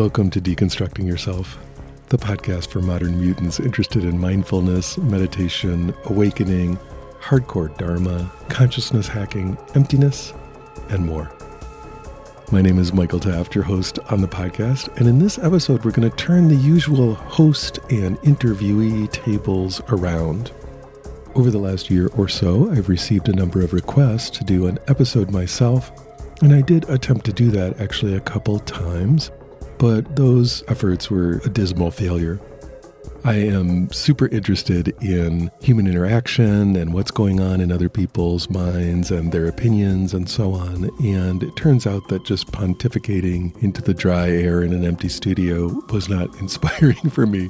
[0.00, 1.58] Welcome to Deconstructing Yourself,
[2.08, 6.78] the podcast for modern mutants interested in mindfulness, meditation, awakening,
[7.20, 10.32] hardcore dharma, consciousness hacking, emptiness,
[10.88, 11.30] and more.
[12.50, 15.90] My name is Michael Taft, your host on the podcast, and in this episode, we're
[15.90, 20.50] going to turn the usual host and interviewee tables around.
[21.34, 24.78] Over the last year or so, I've received a number of requests to do an
[24.88, 25.92] episode myself,
[26.40, 29.30] and I did attempt to do that actually a couple times,
[29.80, 32.38] but those efforts were a dismal failure.
[33.24, 39.10] I am super interested in human interaction and what's going on in other people's minds
[39.10, 40.90] and their opinions and so on.
[41.02, 45.68] And it turns out that just pontificating into the dry air in an empty studio
[45.90, 47.48] was not inspiring for me.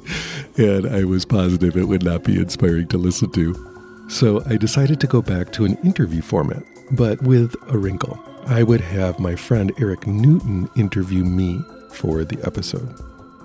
[0.57, 4.07] And I was positive it would not be inspiring to listen to.
[4.09, 8.19] So I decided to go back to an interview format, but with a wrinkle.
[8.47, 11.61] I would have my friend Eric Newton interview me
[11.93, 12.95] for the episode.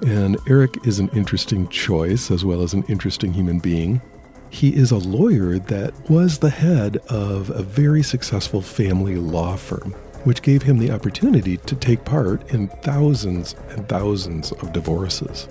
[0.06, 4.02] And Eric is an interesting choice as well as an interesting human being.
[4.50, 9.94] He is a lawyer that was the head of a very successful family law firm,
[10.24, 15.48] which gave him the opportunity to take part in thousands and thousands of divorces.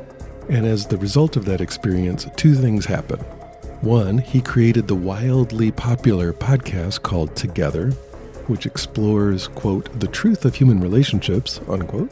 [0.48, 3.18] And as the result of that experience, two things happen.
[3.80, 7.90] One, he created the wildly popular podcast called Together,
[8.46, 12.10] which explores, quote, the truth of human relationships, unquote.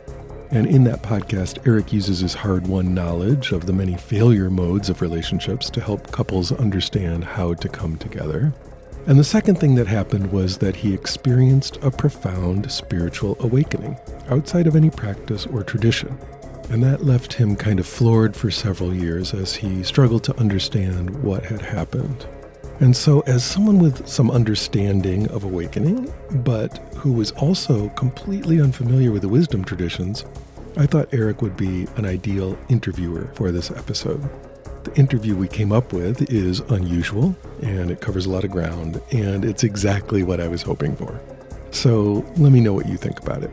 [0.53, 4.91] And in that podcast, Eric uses his hard won knowledge of the many failure modes
[4.91, 8.53] of relationships to help couples understand how to come together.
[9.07, 13.99] And the second thing that happened was that he experienced a profound spiritual awakening
[14.29, 16.19] outside of any practice or tradition.
[16.69, 21.23] And that left him kind of floored for several years as he struggled to understand
[21.23, 22.27] what had happened.
[22.81, 26.13] And so, as someone with some understanding of awakening,
[26.45, 30.25] but who was also completely unfamiliar with the wisdom traditions,
[30.77, 34.23] I thought Eric would be an ideal interviewer for this episode.
[34.85, 39.01] The interview we came up with is unusual and it covers a lot of ground,
[39.13, 41.21] and it's exactly what I was hoping for.
[41.71, 43.51] So, let me know what you think about it.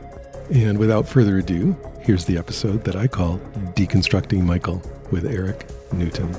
[0.52, 3.38] And without further ado, here's the episode that I call
[3.76, 4.82] Deconstructing Michael
[5.12, 6.32] with Eric Newton.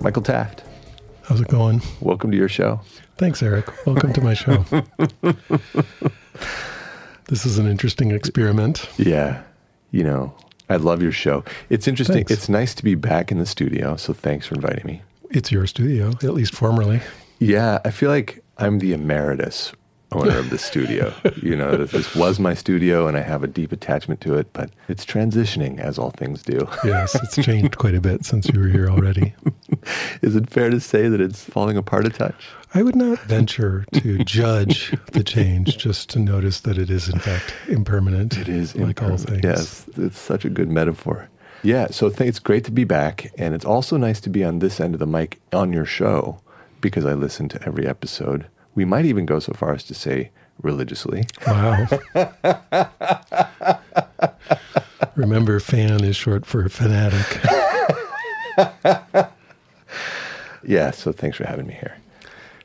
[0.00, 0.62] Michael Taft,
[1.22, 1.80] How's it going?
[2.00, 2.80] welcome to your show.
[3.16, 3.68] Thanks, Eric.
[3.86, 4.64] Welcome to my show.
[7.32, 8.86] this is an interesting experiment.
[8.98, 9.42] Yeah,
[9.90, 10.34] you know,
[10.68, 11.44] I love your show.
[11.70, 12.16] It's interesting.
[12.16, 12.30] Thanks.
[12.30, 13.96] It's nice to be back in the studio.
[13.96, 15.00] So thanks for inviting me.
[15.30, 17.00] It's your studio, at least formerly.
[17.38, 19.72] Yeah, I feel like I'm the emeritus
[20.12, 21.14] owner of the studio.
[21.40, 24.52] you know, this, this was my studio and I have a deep attachment to it,
[24.52, 26.68] but it's transitioning as all things do.
[26.84, 29.34] Yes, it's changed quite a bit since you were here already.
[30.20, 32.50] Is it fair to say that it's falling apart a touch?
[32.74, 37.18] I would not venture to judge the change, just to notice that it is, in
[37.18, 38.36] fact, impermanent.
[38.38, 39.24] It is like all things.
[39.24, 39.44] impermanent.
[39.58, 41.28] Yes, it's such a good metaphor.
[41.62, 44.58] Yeah, so th- it's great to be back, and it's also nice to be on
[44.58, 46.40] this end of the mic on your show
[46.80, 48.46] because I listen to every episode.
[48.74, 51.26] We might even go so far as to say religiously.
[51.46, 51.86] Wow.
[55.14, 57.40] Remember, fan is short for fanatic.
[60.64, 61.96] Yeah, so thanks for having me here.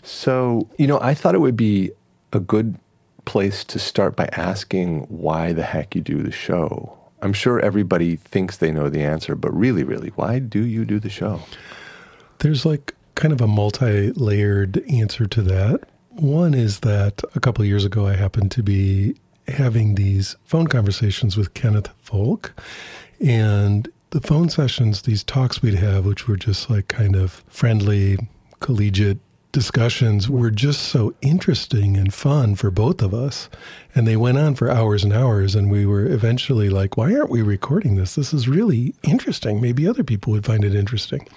[0.08, 1.92] So, you know, I thought it would be
[2.32, 2.78] a good
[3.26, 6.98] place to start by asking why the heck you do the show.
[7.22, 11.02] I'm sure everybody thinks they know the answer, but really, really, why do you do
[11.02, 11.42] the show?
[12.40, 15.82] There's like kind of a multi layered answer to that.
[16.12, 19.18] One is that a couple years ago, I happened to be
[19.50, 22.54] having these phone conversations with Kenneth Folk.
[23.20, 28.18] And the phone sessions, these talks we'd have, which were just like kind of friendly,
[28.62, 29.20] collegiate
[29.52, 33.50] discussions, were just so interesting and fun for both of us.
[33.96, 35.56] And they went on for hours and hours.
[35.56, 38.16] And we were eventually like, why aren't we recording this?
[38.16, 39.62] This is really interesting.
[39.62, 41.28] Maybe other people would find it interesting.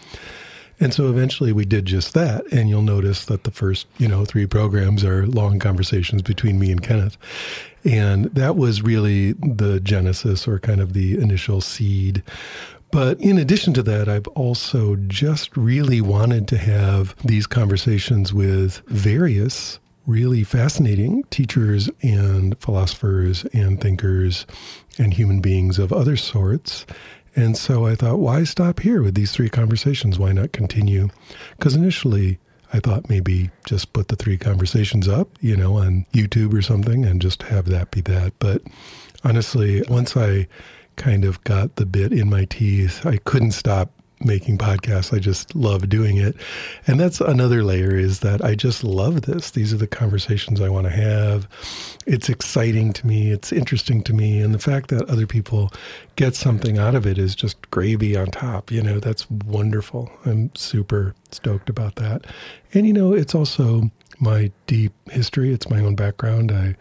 [0.83, 2.51] And so eventually we did just that.
[2.53, 6.73] And you'll notice that the first, you know, three programs are long conversations between me
[6.73, 7.19] and Kenneth.
[7.85, 12.23] And that was really the genesis or kind of the initial seed.
[12.91, 18.83] But in addition to that, I've also just really wanted to have these conversations with
[18.87, 24.47] various really fascinating teachers and philosophers and thinkers
[24.99, 26.85] and human beings of other sorts.
[27.37, 30.19] And so I thought, why stop here with these three conversations?
[30.19, 31.11] Why not continue?
[31.57, 32.39] Because initially
[32.73, 37.05] I thought maybe just put the three conversations up, you know, on YouTube or something
[37.05, 38.33] and just have that be that.
[38.41, 38.63] But
[39.23, 40.49] honestly, once I
[40.97, 43.91] kind of got the bit in my teeth, I couldn't stop
[44.23, 45.15] making podcasts.
[45.15, 46.37] I just love doing it.
[46.87, 49.53] And that's another layer is that I just love this.
[49.53, 51.49] These are the conversations I want to have.
[52.07, 54.41] It's exciting to me, it's interesting to me.
[54.41, 55.71] And the fact that other people
[56.17, 58.71] get something out of it is just gravy on top.
[58.71, 60.11] You know, that's wonderful.
[60.27, 62.27] I'm super stoked about that.
[62.75, 66.53] And, you know, it's also my deep history, it's my own background.
[66.53, 66.77] I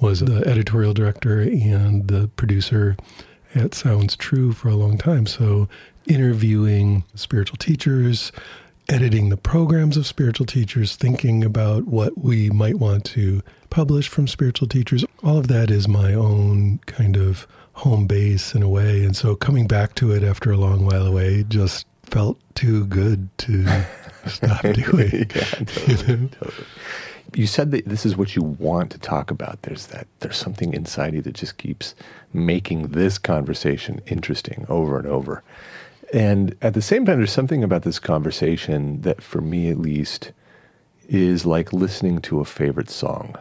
[0.00, 2.96] was the editorial director and the producer
[3.54, 5.26] at Sounds True for a long time.
[5.26, 5.68] So
[6.06, 8.32] interviewing spiritual teachers,
[8.88, 14.28] editing the programs of spiritual teachers, thinking about what we might want to publish from
[14.28, 15.04] spiritual teachers.
[15.22, 19.04] All of that is my own kind of home base in a way.
[19.04, 23.28] And so coming back to it after a long while away just felt too good
[23.38, 23.66] to
[24.26, 25.30] stop doing.
[25.34, 26.66] yeah, totally, totally.
[27.34, 29.62] You said that this is what you want to talk about.
[29.62, 31.94] There's that there's something inside you that just keeps
[32.32, 35.42] making this conversation interesting over and over.
[36.12, 40.30] And at the same time, there's something about this conversation that, for me at least,
[41.08, 43.34] is like listening to a favorite song.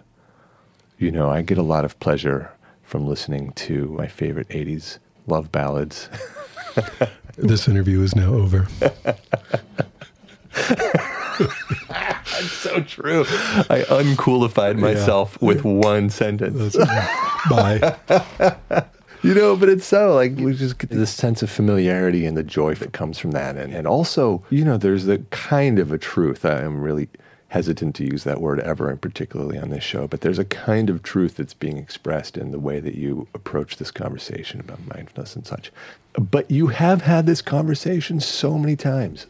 [0.98, 2.52] You know, I get a lot of pleasure
[2.82, 4.98] from listening to my favorite 80s
[5.28, 6.10] love ballads.
[7.38, 8.68] this interview is now over.
[12.34, 13.22] That's so true.
[13.22, 15.48] I uncoolified myself yeah.
[15.48, 16.76] with one sentence.
[17.50, 17.96] Bye.
[19.24, 22.44] you know, but it's so like we just get this sense of familiarity and the
[22.44, 23.56] joy that comes from that.
[23.56, 26.46] And, and also, you know, there's the kind of a truth.
[26.46, 27.10] I am really
[27.54, 30.90] hesitant to use that word ever, and particularly on this show, but there's a kind
[30.90, 35.36] of truth that's being expressed in the way that you approach this conversation about mindfulness
[35.36, 35.72] and such.
[36.14, 39.28] But you have had this conversation so many times,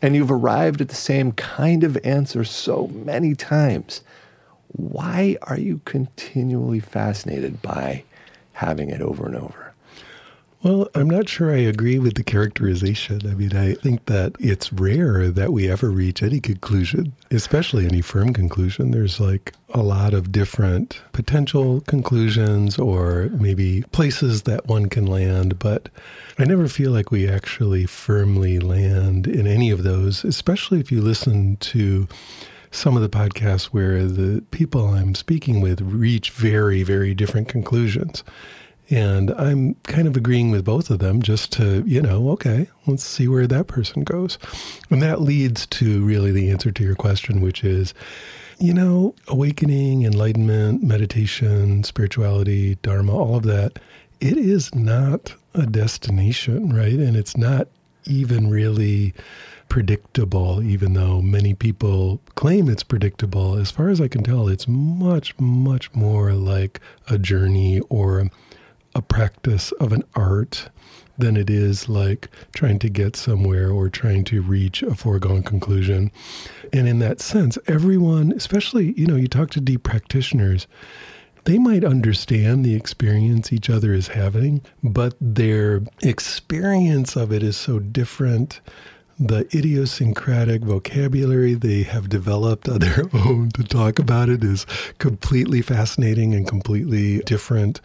[0.00, 4.02] and you've arrived at the same kind of answer so many times.
[4.68, 8.04] Why are you continually fascinated by
[8.52, 9.63] having it over and over?
[10.64, 13.30] Well, I'm not sure I agree with the characterization.
[13.30, 18.00] I mean, I think that it's rare that we ever reach any conclusion, especially any
[18.00, 18.90] firm conclusion.
[18.90, 25.58] There's like a lot of different potential conclusions or maybe places that one can land,
[25.58, 25.90] but
[26.38, 31.02] I never feel like we actually firmly land in any of those, especially if you
[31.02, 32.08] listen to
[32.70, 38.24] some of the podcasts where the people I'm speaking with reach very, very different conclusions.
[38.90, 43.04] And I'm kind of agreeing with both of them just to, you know, okay, let's
[43.04, 44.38] see where that person goes.
[44.90, 47.94] And that leads to really the answer to your question, which is,
[48.58, 53.78] you know, awakening, enlightenment, meditation, spirituality, Dharma, all of that,
[54.20, 56.92] it is not a destination, right?
[56.92, 57.68] And it's not
[58.04, 59.14] even really
[59.68, 63.56] predictable, even though many people claim it's predictable.
[63.56, 68.30] As far as I can tell, it's much, much more like a journey or
[68.94, 70.68] a practice of an art
[71.18, 76.10] than it is like trying to get somewhere or trying to reach a foregone conclusion.
[76.72, 80.66] And in that sense, everyone, especially, you know, you talk to deep practitioners,
[81.44, 87.56] they might understand the experience each other is having, but their experience of it is
[87.56, 88.60] so different.
[89.20, 94.66] The idiosyncratic vocabulary they have developed on their own to talk about it is
[94.98, 97.80] completely fascinating and completely different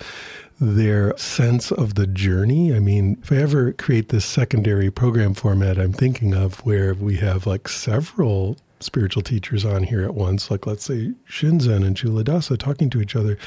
[0.60, 2.74] their sense of the journey.
[2.74, 7.18] I mean, if I ever create this secondary program format I'm thinking of where we
[7.18, 12.58] have like several spiritual teachers on here at once, like let's say Shinzen and Culadasa
[12.58, 13.38] talking to each other,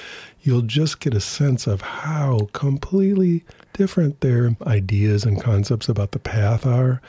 [0.42, 6.19] you'll just get a sense of how completely different their ideas and concepts about the
[6.19, 7.00] path are.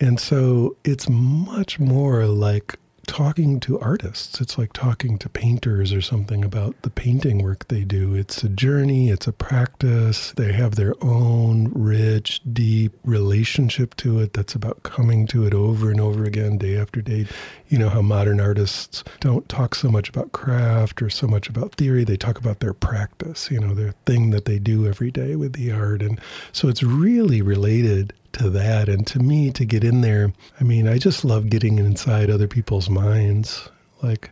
[0.00, 2.76] And so it's much more like
[3.10, 4.40] talking to artists.
[4.40, 8.14] It's like talking to painters or something about the painting work they do.
[8.14, 10.30] It's a journey, it's a practice.
[10.36, 15.90] They have their own rich, deep relationship to it that's about coming to it over
[15.90, 17.26] and over again, day after day.
[17.66, 21.74] You know how modern artists don't talk so much about craft or so much about
[21.74, 22.04] theory.
[22.04, 25.54] They talk about their practice, you know, their thing that they do every day with
[25.54, 26.00] the art.
[26.00, 26.20] And
[26.52, 28.88] so it's really related to that.
[28.88, 32.48] And to me, to get in there, I mean, I just love getting inside other
[32.48, 33.68] people's minds.
[34.02, 34.30] Like,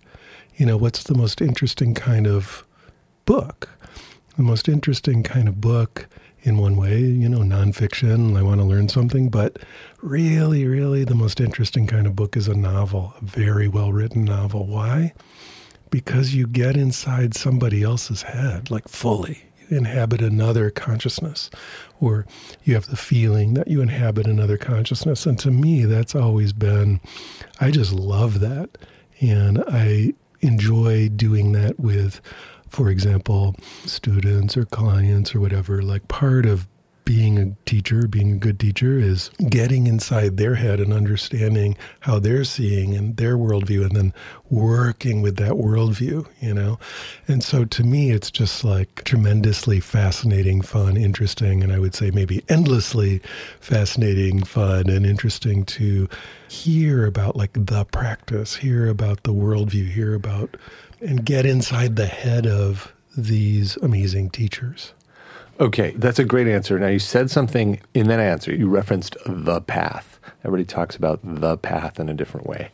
[0.56, 2.64] you know, what's the most interesting kind of
[3.24, 3.68] book?
[4.36, 6.08] The most interesting kind of book
[6.42, 9.58] in one way, you know, nonfiction, I want to learn something, but
[10.00, 14.24] really, really the most interesting kind of book is a novel, a very well written
[14.24, 14.66] novel.
[14.66, 15.12] Why?
[15.90, 21.50] Because you get inside somebody else's head, like fully inhabit another consciousness,
[22.00, 22.26] or
[22.64, 25.26] you have the feeling that you inhabit another consciousness.
[25.26, 27.00] And to me, that's always been,
[27.60, 28.78] I just love that.
[29.20, 32.20] And I enjoy doing that with,
[32.68, 35.82] for example, students or clients or whatever.
[35.82, 36.68] Like part of
[37.08, 42.18] being a teacher, being a good teacher, is getting inside their head and understanding how
[42.18, 44.12] they're seeing and their worldview, and then
[44.50, 46.78] working with that worldview, you know?
[47.26, 52.10] And so to me, it's just like tremendously fascinating, fun, interesting, and I would say
[52.10, 53.22] maybe endlessly
[53.58, 56.10] fascinating, fun, and interesting to
[56.50, 60.58] hear about like the practice, hear about the worldview, hear about,
[61.00, 64.92] and get inside the head of these amazing teachers.
[65.60, 66.78] Okay, that's a great answer.
[66.78, 68.54] Now, you said something in that answer.
[68.54, 70.20] You referenced the path.
[70.44, 72.70] Everybody talks about the path in a different way.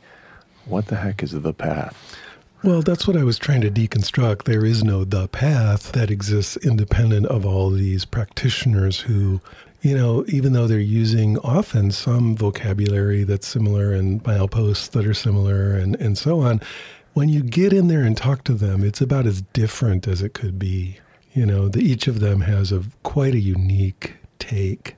[0.67, 2.19] What the heck is the path?
[2.63, 4.45] Well, that's what I was trying to deconstruct.
[4.45, 9.41] There is no the path that exists independent of all these practitioners who,
[9.81, 15.15] you know, even though they're using often some vocabulary that's similar and mileposts that are
[15.15, 16.61] similar and, and so on,
[17.15, 20.35] when you get in there and talk to them, it's about as different as it
[20.35, 20.99] could be.
[21.35, 24.97] You know, the, each of them has a quite a unique take.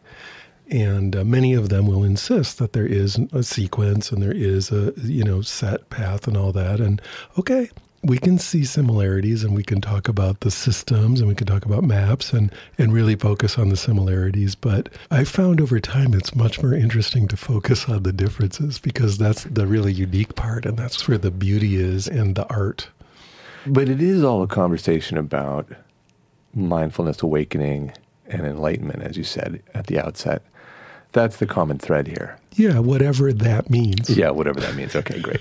[0.68, 4.70] And uh, many of them will insist that there is a sequence and there is
[4.70, 6.80] a, you know, set path and all that.
[6.80, 7.00] And
[7.38, 7.70] okay,
[8.02, 11.64] we can see similarities and we can talk about the systems and we can talk
[11.64, 14.54] about maps and, and really focus on the similarities.
[14.54, 19.18] But I found over time it's much more interesting to focus on the differences because
[19.18, 22.88] that's the really unique part and that's where the beauty is and the art.
[23.66, 25.68] But it is all a conversation about
[26.56, 27.92] mindfulness, awakening,
[28.26, 30.42] and enlightenment, as you said at the outset.
[31.16, 32.36] That's the common thread here.
[32.56, 34.10] Yeah, whatever that means.
[34.10, 34.94] Yeah, whatever that means.
[34.94, 35.40] Okay, great.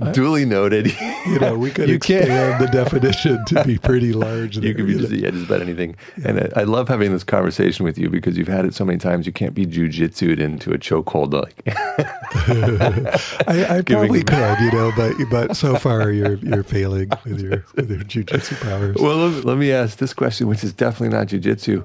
[0.12, 0.96] Duly noted.
[1.26, 2.60] You know, we could you expand can't.
[2.60, 4.56] the definition to be pretty large.
[4.56, 5.96] You could be just, yeah, just about anything.
[6.16, 6.28] Yeah.
[6.28, 8.98] And I, I, love having this conversation with you because you've had it so many
[8.98, 9.26] times.
[9.26, 11.32] You can't be jujitsued into a chokehold.
[11.32, 11.60] Like,
[13.48, 17.64] I, I probably could, you know, but but so far you're you're failing with your
[17.74, 18.94] with your jujitsu powers.
[18.96, 21.84] Well, let, let me ask this question, which is definitely not jujitsu.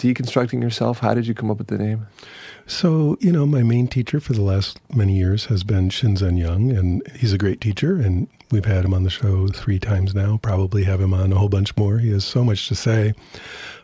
[0.00, 1.00] Deconstructing yourself.
[1.00, 2.06] How did you come up with the name?
[2.66, 6.72] So, you know, my main teacher for the last many years has been Shinzen Young,
[6.72, 7.96] and he's a great teacher.
[7.96, 11.36] And we've had him on the show three times now, probably have him on a
[11.36, 11.98] whole bunch more.
[11.98, 13.12] He has so much to say.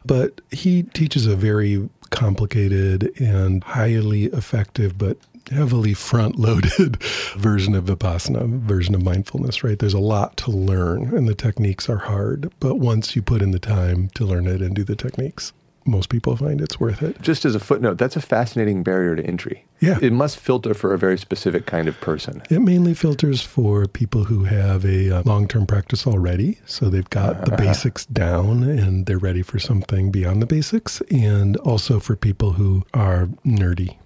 [0.06, 5.18] But he teaches a very complicated and highly effective, but
[5.50, 7.02] heavily front loaded
[7.36, 9.78] version of Vipassana, version of mindfulness, right?
[9.78, 12.50] There's a lot to learn, and the techniques are hard.
[12.58, 15.52] But once you put in the time to learn it and do the techniques,
[15.86, 17.20] most people find it's worth it.
[17.20, 19.64] Just as a footnote, that's a fascinating barrier to entry.
[19.80, 19.98] Yeah.
[20.00, 22.42] It must filter for a very specific kind of person.
[22.50, 26.58] It mainly filters for people who have a uh, long term practice already.
[26.66, 31.00] So they've got the basics down and they're ready for something beyond the basics.
[31.10, 33.96] And also for people who are nerdy.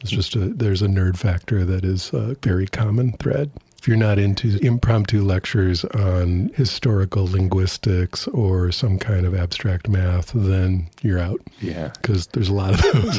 [0.00, 3.96] It's just a, there's a nerd factor that is a very common thread if you're
[3.96, 11.18] not into impromptu lectures on historical linguistics or some kind of abstract math, then you're
[11.18, 11.40] out.
[11.60, 11.88] Yeah.
[11.88, 13.18] Because there's a lot of those.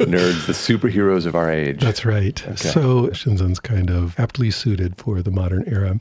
[0.00, 1.80] Nerds, the superheroes of our age.
[1.80, 2.44] That's right.
[2.44, 2.56] Okay.
[2.56, 6.00] So Shinzen's kind of aptly suited for the modern era.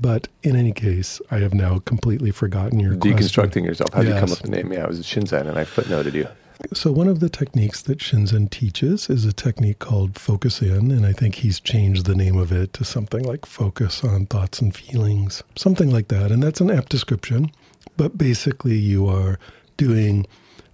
[0.00, 3.64] But in any case, I have now completely forgotten your Deconstructing question.
[3.64, 3.92] yourself.
[3.92, 4.14] How did yes.
[4.14, 4.72] you come up with the name?
[4.72, 6.28] Yeah, it was Shinzen, and I footnoted you.
[6.72, 11.04] So, one of the techniques that Shinzen teaches is a technique called focus in, and
[11.04, 14.74] I think he's changed the name of it to something like focus on thoughts and
[14.74, 16.30] feelings, something like that.
[16.30, 17.50] And that's an apt description,
[17.96, 19.38] but basically, you are
[19.76, 20.26] doing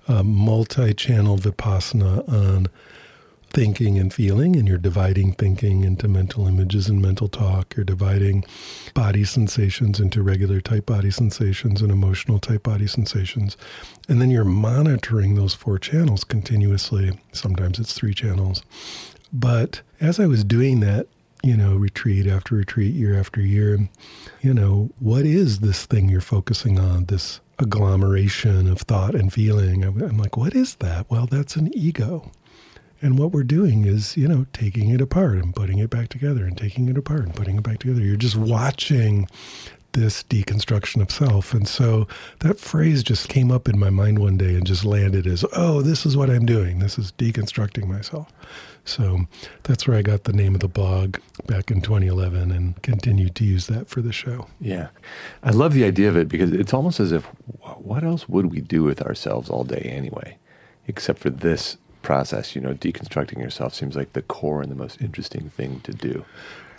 [0.08, 2.66] uh, a multi channel vipassana on
[3.50, 7.74] thinking and feeling, and you're dividing thinking into mental images and mental talk.
[7.76, 8.44] You're dividing
[8.94, 13.56] body sensations into regular type body sensations and emotional type body sensations.
[14.08, 17.18] And then you're monitoring those four channels continuously.
[17.32, 18.62] Sometimes it's three channels.
[19.32, 21.06] But as I was doing that,
[21.42, 23.88] you know, retreat after retreat, year after year,
[24.40, 27.04] you know, what is this thing you're focusing on?
[27.04, 29.84] This agglomeration of thought and feeling.
[29.84, 31.10] I'm like, what is that?
[31.10, 32.30] Well, that's an ego.
[33.00, 36.44] And what we're doing is, you know, taking it apart and putting it back together
[36.44, 38.00] and taking it apart and putting it back together.
[38.00, 39.28] You're just watching
[39.92, 41.54] this deconstruction of self.
[41.54, 42.06] And so
[42.40, 45.82] that phrase just came up in my mind one day and just landed as, oh,
[45.82, 46.78] this is what I'm doing.
[46.78, 48.30] This is deconstructing myself.
[48.84, 49.26] So
[49.64, 53.44] that's where I got the name of the blog back in 2011 and continued to
[53.44, 54.46] use that for the show.
[54.60, 54.88] Yeah.
[55.42, 57.24] I love the idea of it because it's almost as if,
[57.60, 60.38] what else would we do with ourselves all day anyway,
[60.86, 61.76] except for this
[62.08, 62.56] process.
[62.56, 66.24] You know, deconstructing yourself seems like the core and the most interesting thing to do.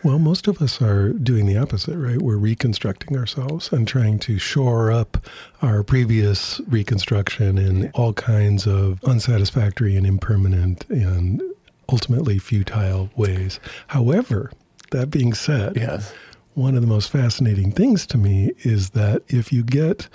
[0.04, 2.20] Well, most of us are doing the opposite, right?
[2.20, 5.24] We're reconstructing ourselves and trying to shore up
[5.62, 11.44] our previous reconstruction in all kinds of unsatisfactory and impermanent and
[11.90, 13.60] ultimately futile ways.
[13.88, 14.52] However,
[14.92, 16.12] that being said, yes.
[16.56, 20.08] one of the most fascinating things to me is that if you get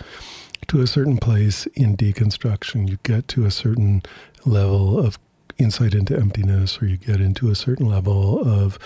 [0.68, 4.02] to a certain place in deconstruction, you get to a certain
[4.44, 5.18] level of
[5.58, 8.78] insight into emptiness, or you get into a certain level of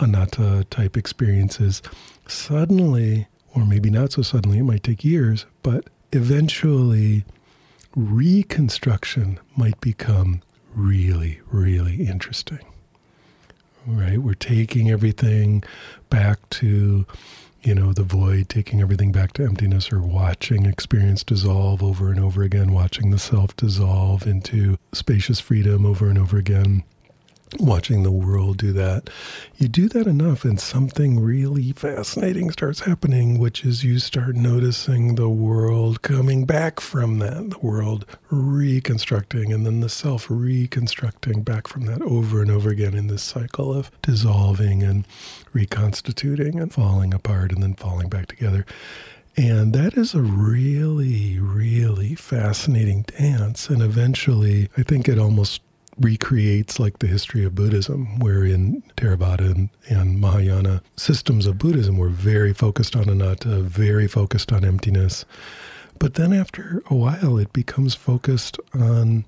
[0.00, 1.82] anatta type experiences,
[2.26, 7.24] suddenly, or maybe not so suddenly, it might take years, but eventually
[7.94, 10.42] reconstruction might become
[10.74, 12.64] really, really interesting.
[13.86, 14.18] Right?
[14.18, 15.62] We're taking everything
[16.10, 17.06] back to
[17.66, 22.20] you know, the void, taking everything back to emptiness, or watching experience dissolve over and
[22.20, 26.84] over again, watching the self dissolve into spacious freedom over and over again
[27.58, 29.08] watching the world do that.
[29.56, 35.14] You do that enough, and something really fascinating starts happening, which is you start noticing
[35.14, 41.68] the world coming back from that, the world reconstructing, and then the self reconstructing back
[41.68, 45.06] from that over and over again in this cycle of dissolving and
[45.52, 48.66] reconstituting and falling apart and then falling back together.
[49.38, 53.68] And that is a really, really fascinating dance.
[53.68, 55.60] And eventually, I think it almost
[55.98, 61.96] recreates like the history of Buddhism, where in Theravada and, and Mahayana systems of Buddhism
[61.96, 65.24] were very focused on anatta, very focused on emptiness.
[65.98, 69.24] But then after a while, it becomes focused on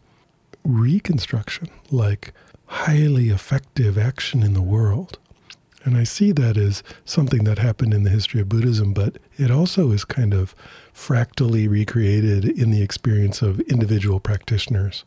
[0.64, 2.32] reconstruction, like
[2.66, 5.18] highly effective action in the world.
[5.88, 9.50] And I see that as something that happened in the history of Buddhism, but it
[9.50, 10.54] also is kind of
[10.92, 15.06] fractally recreated in the experience of individual practitioners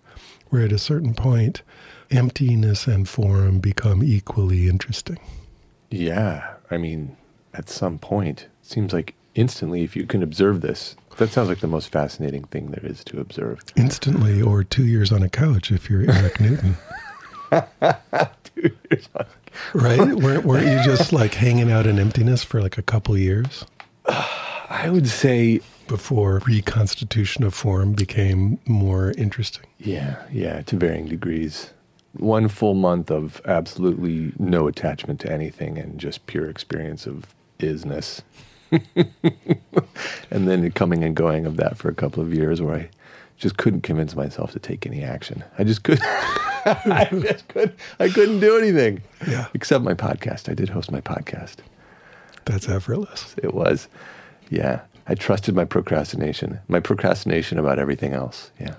[0.49, 1.61] where at a certain point,
[2.09, 5.19] emptiness and form become equally interesting.
[5.91, 6.55] Yeah.
[6.71, 7.15] I mean,
[7.53, 11.59] at some point, it seems like instantly, if you can observe this, that sounds like
[11.59, 13.59] the most fascinating thing there is to observe.
[13.75, 16.75] Instantly, or two years on a couch if you're Eric Newton.
[18.55, 19.25] two years on
[19.73, 19.99] Right?
[20.15, 23.65] weren't, weren't you just like hanging out in emptiness for like a couple years?
[24.05, 29.65] I would say before reconstitution of form became more interesting.
[29.77, 31.71] Yeah, yeah, to varying degrees.
[32.13, 37.25] One full month of absolutely no attachment to anything and just pure experience of
[37.59, 38.21] isness.
[38.71, 42.89] and then the coming and going of that for a couple of years where I
[43.41, 45.43] just couldn't convince myself to take any action.
[45.57, 46.03] I just couldn't.
[46.05, 47.75] I just couldn't.
[47.99, 49.01] I couldn't do anything.
[49.27, 49.47] Yeah.
[49.55, 50.47] Except my podcast.
[50.47, 51.57] I did host my podcast.
[52.45, 53.35] That's effortless.
[53.41, 53.87] It was.
[54.49, 54.81] Yeah.
[55.07, 58.51] I trusted my procrastination, my procrastination about everything else.
[58.59, 58.75] Yeah.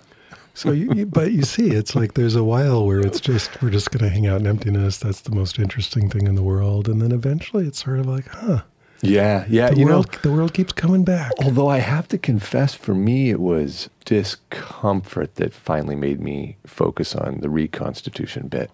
[0.55, 3.71] So, you, you, but you see, it's like there's a while where it's just we're
[3.71, 4.99] just going to hang out in emptiness.
[4.99, 8.29] That's the most interesting thing in the world, and then eventually it's sort of like,
[8.29, 8.63] huh?
[9.03, 9.71] Yeah, yeah.
[9.71, 11.33] The you world, know, the world keeps coming back.
[11.43, 17.15] Although I have to confess, for me, it was discomfort that finally made me focus
[17.15, 18.71] on the reconstitution bit.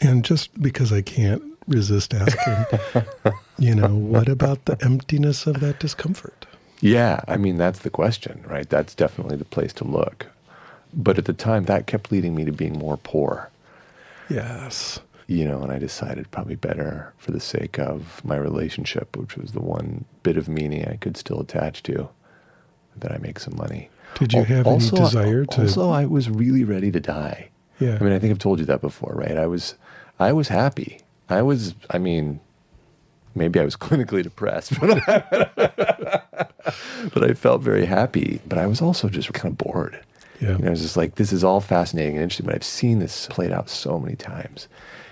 [0.00, 3.06] And just because I can't resist asking,
[3.58, 6.46] you know, what about the emptiness of that discomfort?
[6.80, 8.68] Yeah, I mean, that's the question, right?
[8.68, 10.26] That's definitely the place to look.
[10.92, 13.48] But at the time, that kept leading me to being more poor.
[14.28, 14.98] Yes.
[15.32, 19.52] You know, and I decided probably better for the sake of my relationship, which was
[19.52, 22.10] the one bit of meaning I could still attach to,
[22.96, 23.88] that I make some money.
[24.18, 25.62] Did you have also, any desire to?
[25.62, 27.48] Also, I was really ready to die.
[27.80, 27.96] Yeah.
[27.98, 29.38] I mean, I think I've told you that before, right?
[29.38, 29.74] I was,
[30.20, 30.98] I was happy.
[31.30, 32.38] I was, I mean,
[33.34, 36.26] maybe I was clinically depressed, but I,
[37.14, 38.42] but I felt very happy.
[38.46, 39.98] But I was also just kind of bored.
[40.42, 40.56] Yeah.
[40.56, 43.26] Know, I was just like, this is all fascinating and interesting, but I've seen this
[43.28, 44.68] played out so many times.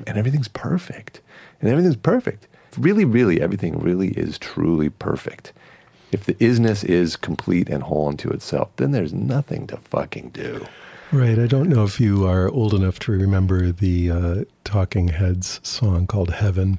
[0.07, 1.21] And everything's perfect.
[1.61, 2.49] And everything's perfect.
[2.77, 5.53] Really, really, everything really is truly perfect.
[6.12, 10.66] If the isness is complete and whole unto itself, then there's nothing to fucking do.
[11.12, 11.38] Right.
[11.38, 16.07] I don't know if you are old enough to remember the uh, Talking Heads song
[16.07, 16.79] called Heaven,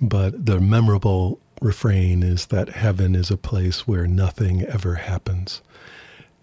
[0.00, 5.62] but the memorable refrain is that heaven is a place where nothing ever happens.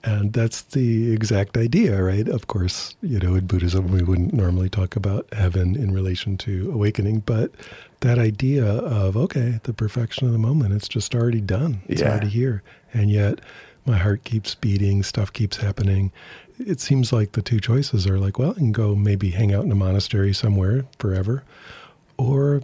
[0.08, 2.28] And that's the exact idea, right?
[2.28, 6.72] Of course, you know, in Buddhism, we wouldn't normally talk about heaven in relation to
[6.72, 7.52] awakening, but
[8.02, 11.82] that idea of, okay, the perfection of the moment, it's just already done.
[11.88, 12.12] It's yeah.
[12.12, 12.63] already here.
[12.93, 13.39] And yet,
[13.86, 16.12] my heart keeps beating, stuff keeps happening
[16.60, 19.63] it seems like the two choices are like, well, I can go maybe hang out
[19.63, 21.43] in a monastery somewhere forever,
[22.17, 22.62] or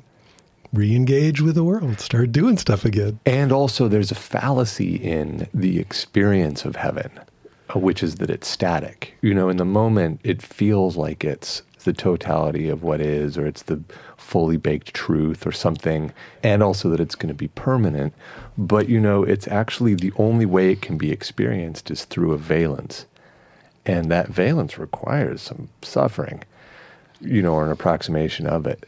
[0.71, 3.19] re-engage with the world, start doing stuff again.
[3.25, 7.12] And also, there's a fallacy in the experience of heaven,
[7.75, 9.15] which is that it's static.
[9.21, 13.45] You know, in the moment, it feels like it's the totality of what is, or
[13.45, 13.81] it's the
[14.17, 18.13] fully baked truth, or something, and also that it's going to be permanent.
[18.57, 22.38] But you know, it's actually the only way it can be experienced is through a
[22.38, 23.05] valence.
[23.86, 26.43] And that valence requires some suffering,
[27.19, 28.86] you know, or an approximation of it.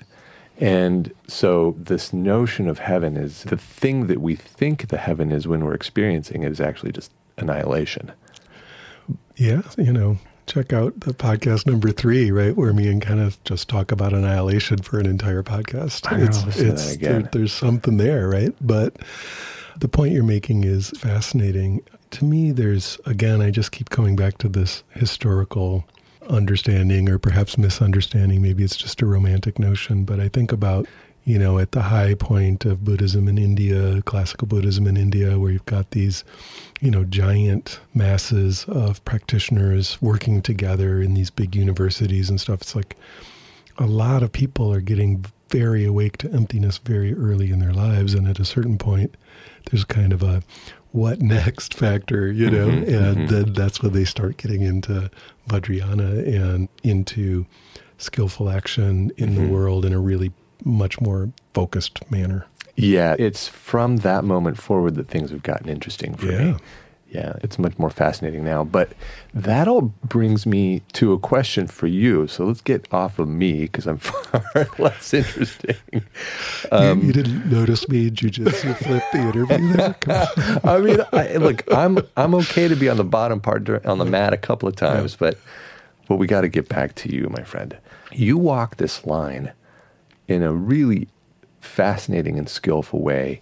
[0.58, 5.48] And so, this notion of heaven is the thing that we think the heaven is
[5.48, 8.14] when we're experiencing it is actually just annihilation.
[9.36, 10.18] Yeah, you know,
[10.48, 14.78] check out the podcast number three, right, where me and Kenneth just talk about annihilation
[14.80, 16.12] for an entire podcast.
[16.12, 18.54] I know, it's, it's there- there's something there, right?
[18.62, 18.96] But
[19.80, 21.82] the point you're making is fascinating.
[22.12, 25.86] To me, there's again, I just keep coming back to this historical
[26.30, 28.42] understanding or perhaps misunderstanding.
[28.42, 30.88] Maybe it's just a romantic notion, but I think about
[31.28, 35.50] you know, at the high point of Buddhism in India, classical Buddhism in India, where
[35.52, 36.24] you've got these,
[36.82, 42.62] you know, giant masses of practitioners working together in these big universities and stuff.
[42.62, 42.96] It's like
[43.78, 48.14] a lot of people are getting very awake to emptiness very early in their lives.
[48.14, 49.16] And at a certain point,
[49.72, 50.42] there's kind of a
[50.92, 53.30] what next factor, you know, Mhm, and mhm.
[53.30, 55.10] then that's when they start getting into
[55.50, 57.46] Vajrayana and into
[57.98, 59.36] skillful action in Mhm.
[59.36, 60.32] the world in a really
[60.64, 62.46] much more focused manner.
[62.76, 66.38] Yeah, it's from that moment forward that things have gotten interesting for Yeah.
[66.52, 66.56] me.
[67.08, 68.66] Yeah, it's much more fascinating now.
[68.66, 68.92] But
[69.34, 72.28] that all brings me to a question for you.
[72.28, 74.44] So let's get off of me because I'm far
[74.78, 75.76] less interesting.
[76.74, 79.96] Um, you, you didn't notice me jujitsu flip the interview there?
[80.66, 84.06] I mean, I, look, I'm I'm okay to be on the bottom part on the
[84.06, 85.38] mat a couple of times, but
[86.10, 87.78] but we got to get back to you, my friend.
[88.12, 89.54] You walk this line
[90.28, 91.08] in a really
[91.66, 93.42] fascinating and skillful way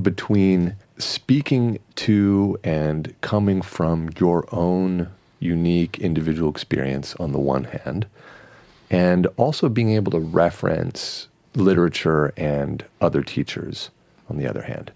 [0.00, 5.08] between speaking to and coming from your own
[5.40, 8.06] unique individual experience on the one hand,
[8.90, 13.90] and also being able to reference literature and other teachers
[14.28, 14.92] on the other hand.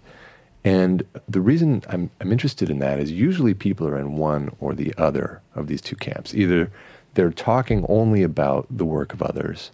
[0.63, 4.73] And the reason I'm, I'm interested in that is usually people are in one or
[4.73, 6.33] the other of these two camps.
[6.33, 6.71] Either
[7.15, 9.71] they're talking only about the work of others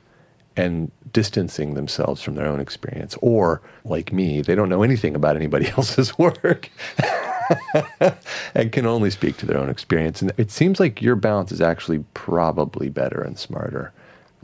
[0.59, 5.35] and distancing themselves from their own experience, or like me, they don't know anything about
[5.35, 6.69] anybody else's work
[8.53, 10.21] and can only speak to their own experience.
[10.21, 13.91] And it seems like your balance is actually probably better and smarter.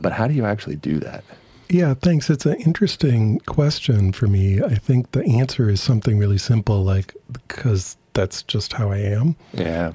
[0.00, 1.24] But how do you actually do that?
[1.68, 2.30] Yeah, thanks.
[2.30, 4.62] It's an interesting question for me.
[4.62, 9.36] I think the answer is something really simple, like because that's just how I am.
[9.52, 9.92] Yeah.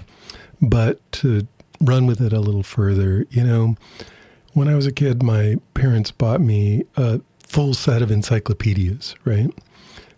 [0.62, 1.48] But to
[1.80, 3.76] run with it a little further, you know,
[4.54, 9.52] when I was a kid, my parents bought me a full set of encyclopedias, right?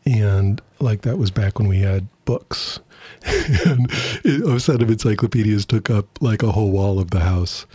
[0.06, 2.80] And like that was back when we had books.
[3.65, 3.91] and
[4.26, 7.65] a set of encyclopedias took up like a whole wall of the house.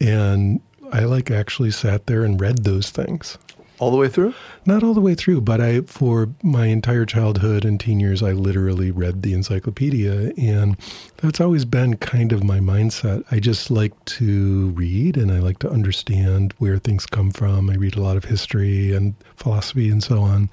[0.00, 0.60] And
[0.92, 3.38] I like actually sat there and read those things.
[3.80, 4.34] All the way through?
[4.66, 8.32] Not all the way through, but I, for my entire childhood and teen years, I
[8.32, 10.34] literally read the encyclopedia.
[10.36, 10.76] And
[11.16, 13.24] that's always been kind of my mindset.
[13.30, 17.70] I just like to read and I like to understand where things come from.
[17.70, 20.50] I read a lot of history and philosophy and so on.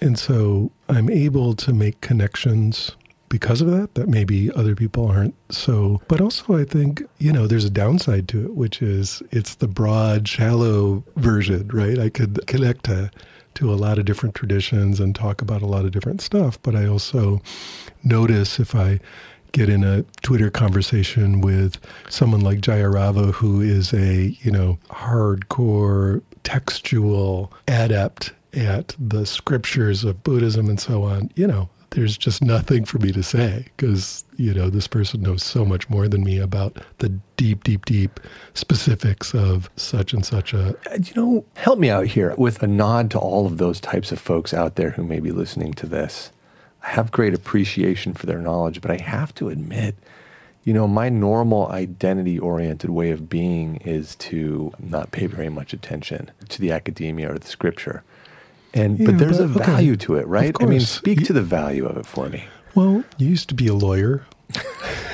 [0.00, 2.92] And so I'm able to make connections
[3.34, 7.48] because of that that maybe other people aren't so but also i think you know
[7.48, 11.98] there's a downside to it which is it's the broad shallow version right?
[11.98, 13.10] I could connect to
[13.54, 16.76] to a lot of different traditions and talk about a lot of different stuff but
[16.76, 17.42] i also
[18.04, 19.00] notice if i
[19.50, 26.22] get in a twitter conversation with someone like jayarava who is a you know hardcore
[26.44, 32.84] textual adept at the scriptures of buddhism and so on you know there's just nothing
[32.84, 36.38] for me to say because you know this person knows so much more than me
[36.38, 38.20] about the deep deep deep
[38.54, 42.66] specifics of such and such a Uh, You know, help me out here with a
[42.66, 45.86] nod to all of those types of folks out there who may be listening to
[45.86, 46.30] this.
[46.82, 49.94] I have great appreciation for their knowledge, but I have to admit,
[50.64, 55.72] you know, my normal identity oriented way of being is to not pay very much
[55.72, 58.02] attention to the academia or the scripture.
[58.74, 59.64] And Yeah, but there's but- a okay.
[59.72, 60.54] value to it, right?
[60.60, 62.44] I mean, speak You- to the value of it for me.
[62.74, 64.26] well you used to be a lawyer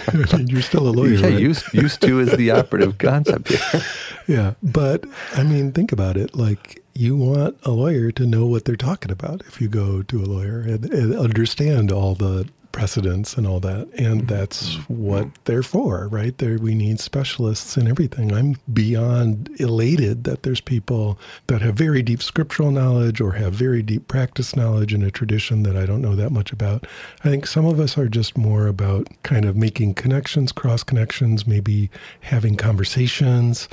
[0.09, 1.38] I mean, you're still a lawyer yeah, right?
[1.49, 3.83] used used to is the operative concept here.
[4.27, 5.05] yeah but
[5.37, 9.11] i mean think about it like you want a lawyer to know what they're talking
[9.12, 13.61] about if you go to a lawyer and, and understand all the precedents and all
[13.61, 14.26] that and mm-hmm.
[14.26, 14.94] that's mm-hmm.
[14.94, 15.42] what mm-hmm.
[15.44, 16.37] they're for right?
[16.38, 18.33] There we need specialists in everything.
[18.33, 23.83] I'm beyond elated that there's people that have very deep scriptural knowledge or have very
[23.83, 26.87] deep practice knowledge in a tradition that i don't know that much about.
[27.24, 31.46] I think some of us are just more about kind of making connections cross connections
[31.46, 33.68] maybe having conversations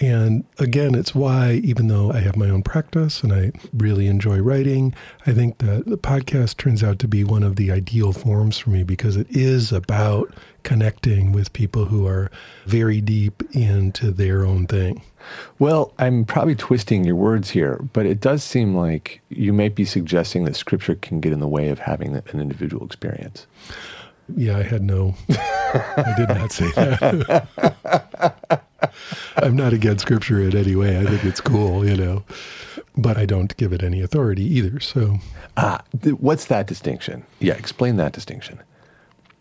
[0.00, 4.38] and again, it's why, even though I have my own practice and I really enjoy
[4.38, 4.94] writing,
[5.26, 8.70] I think that the podcast turns out to be one of the ideal forms for
[8.70, 12.30] me because it is about connecting with people who are
[12.66, 15.02] very deep into their own thing.
[15.58, 19.84] Well, I'm probably twisting your words here, but it does seem like you might be
[19.84, 23.46] suggesting that scripture can get in the way of having an individual experience.
[24.36, 28.61] Yeah, I had no, I did not say that.
[29.36, 30.98] I'm not against scripture in any way.
[30.98, 32.24] I think it's cool, you know,
[32.96, 34.80] but I don't give it any authority either.
[34.80, 35.18] So,
[35.56, 37.24] ah, th- what's that distinction?
[37.40, 38.60] Yeah, explain that distinction.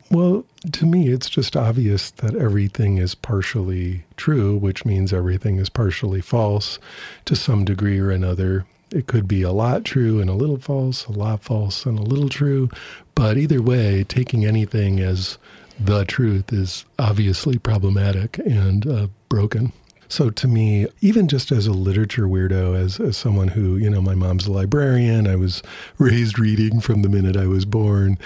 [0.10, 5.70] Well, to me, it's just obvious that everything is partially true, which means everything is
[5.70, 6.80] partially false
[7.26, 8.66] to some degree or another.
[8.92, 12.02] It could be a lot true and a little false, a lot false and a
[12.02, 12.70] little true.
[13.16, 15.38] But either way, taking anything as
[15.80, 19.72] the truth is obviously problematic and uh, broken.
[20.10, 24.02] So to me, even just as a literature weirdo, as, as someone who, you know,
[24.02, 25.64] my mom's a librarian, I was
[25.98, 28.18] raised reading from the minute I was born.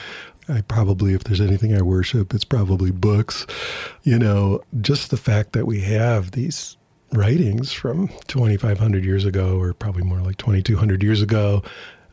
[0.50, 3.46] I probably, if there's anything I worship, it's probably books.
[4.02, 6.76] You know, just the fact that we have these
[7.12, 11.62] writings from 2,500 years ago, or probably more like 2,200 years ago,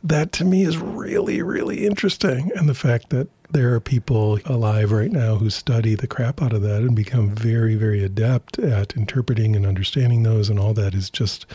[0.03, 2.51] that to me is really, really interesting.
[2.55, 6.53] And the fact that there are people alive right now who study the crap out
[6.53, 10.95] of that and become very, very adept at interpreting and understanding those, and all that
[10.95, 11.45] is just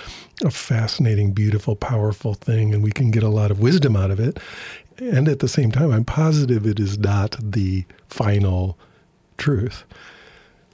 [0.45, 2.73] a fascinating, beautiful, powerful thing.
[2.73, 4.39] And we can get a lot of wisdom out of it.
[4.99, 8.79] And at the same time, I'm positive it is not the final
[9.37, 9.85] truth.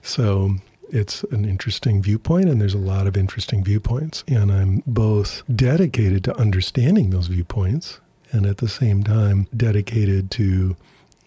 [0.02, 0.56] So
[0.90, 4.24] it's an interesting viewpoint, and there's a lot of interesting viewpoints.
[4.28, 10.76] And I'm both dedicated to understanding those viewpoints and at the same time dedicated to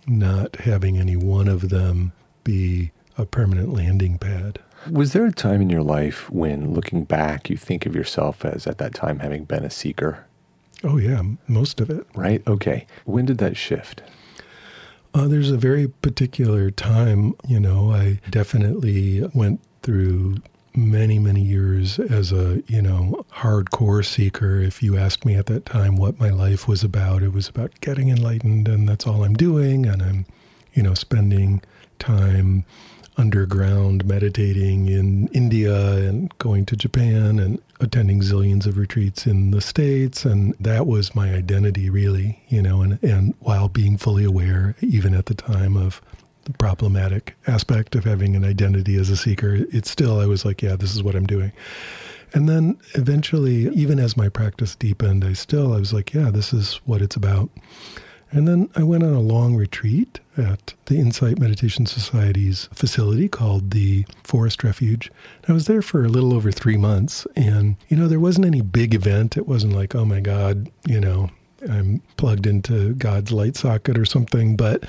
[0.07, 4.59] not having any one of them be a permanent landing pad.
[4.89, 8.67] Was there a time in your life when, looking back, you think of yourself as
[8.67, 10.25] at that time having been a seeker?
[10.83, 12.05] Oh, yeah, most of it.
[12.15, 12.41] Right?
[12.47, 12.85] Okay.
[13.05, 14.01] When did that shift?
[15.13, 20.37] Uh, there's a very particular time, you know, I definitely went through
[20.77, 24.61] many, many years as a, you know, hardcore seeker.
[24.61, 27.71] If you asked me at that time what my life was about, it was about
[27.81, 29.85] getting enlightened, and that's all I'm doing.
[29.85, 30.25] And I'm,
[30.73, 31.61] you know, spending
[31.99, 32.63] time
[33.17, 39.61] underground meditating in India and going to Japan and attending zillions of retreats in the
[39.61, 40.23] States.
[40.23, 45.15] And that was my identity, really, you know, and, and while being fully aware, even
[45.15, 45.99] at the time of
[46.47, 50.61] the problematic aspect of having an identity as a seeker, it's still, I was like,
[50.61, 51.51] yeah, this is what I'm doing.
[52.33, 56.53] And then eventually, even as my practice deepened, I still, I was like, yeah, this
[56.53, 57.49] is what it's about.
[58.31, 63.71] And then I went on a long retreat at the Insight Meditation Society's facility called
[63.71, 65.09] the Forest Refuge.
[65.47, 67.25] I was there for a little over three months.
[67.37, 69.37] And, you know, there wasn't any big event.
[69.37, 71.29] It wasn't like, oh my God, you know,
[71.69, 74.57] I'm plugged into God's light socket or something.
[74.57, 74.83] But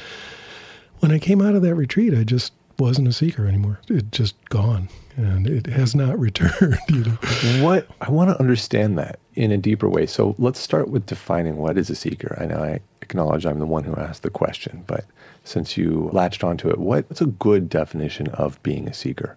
[1.00, 3.80] when I came out of that retreat, I just wasn't a seeker anymore.
[3.88, 6.78] It just gone, and it has not returned.
[6.88, 10.06] You know, what I want to understand that in a deeper way.
[10.06, 12.36] So let's start with defining what is a seeker.
[12.40, 15.04] I know I acknowledge I'm the one who asked the question, but
[15.44, 19.36] since you latched onto it, what's a good definition of being a seeker?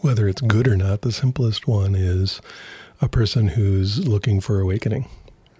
[0.00, 2.40] Whether it's good or not, the simplest one is
[3.00, 5.08] a person who's looking for awakening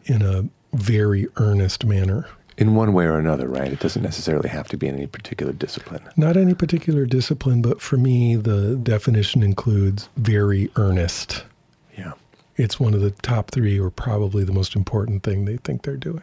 [0.05, 2.27] in a very earnest manner
[2.59, 3.73] in one way or another, right?
[3.73, 6.03] It doesn't necessarily have to be in any particular discipline.
[6.17, 11.45] Not any particular discipline, but for me, the definition includes very earnest.
[11.97, 12.13] Yeah.
[12.57, 15.97] It's one of the top three, or probably the most important thing they think they're
[15.97, 16.23] doing.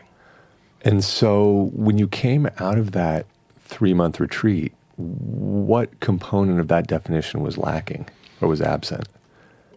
[0.82, 3.26] And so when you came out of that
[3.65, 8.10] three month retreat, what component of that definition was lacking
[8.41, 9.08] or was absent?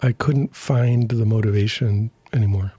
[0.03, 2.73] I couldn't find the motivation anymore.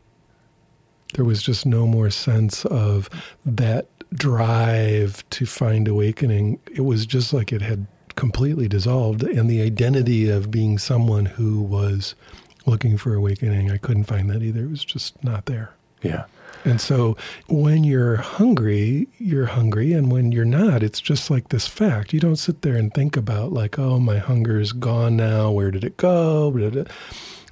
[1.13, 3.09] There was just no more sense of
[3.45, 6.59] that drive to find awakening.
[6.73, 9.23] It was just like it had completely dissolved.
[9.23, 12.15] And the identity of being someone who was
[12.65, 14.63] looking for awakening, I couldn't find that either.
[14.63, 15.71] It was just not there.
[16.01, 16.25] Yeah.
[16.65, 17.15] And so
[17.47, 19.93] when you're hungry, you're hungry.
[19.93, 22.13] And when you're not, it's just like this fact.
[22.13, 25.51] You don't sit there and think about, like, oh, my hunger's gone now.
[25.51, 26.49] Where did it go?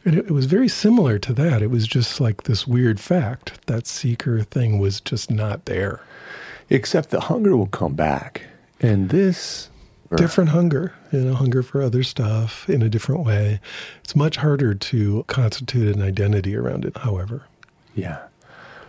[0.05, 1.61] And it, it was very similar to that.
[1.61, 6.01] It was just like this weird fact that seeker thing was just not there.
[6.69, 8.43] Except the hunger will come back.
[8.79, 9.69] And this
[10.15, 13.59] different hunger, you know, hunger for other stuff in a different way.
[14.03, 17.43] It's much harder to constitute an identity around it, however.
[17.95, 18.19] Yeah.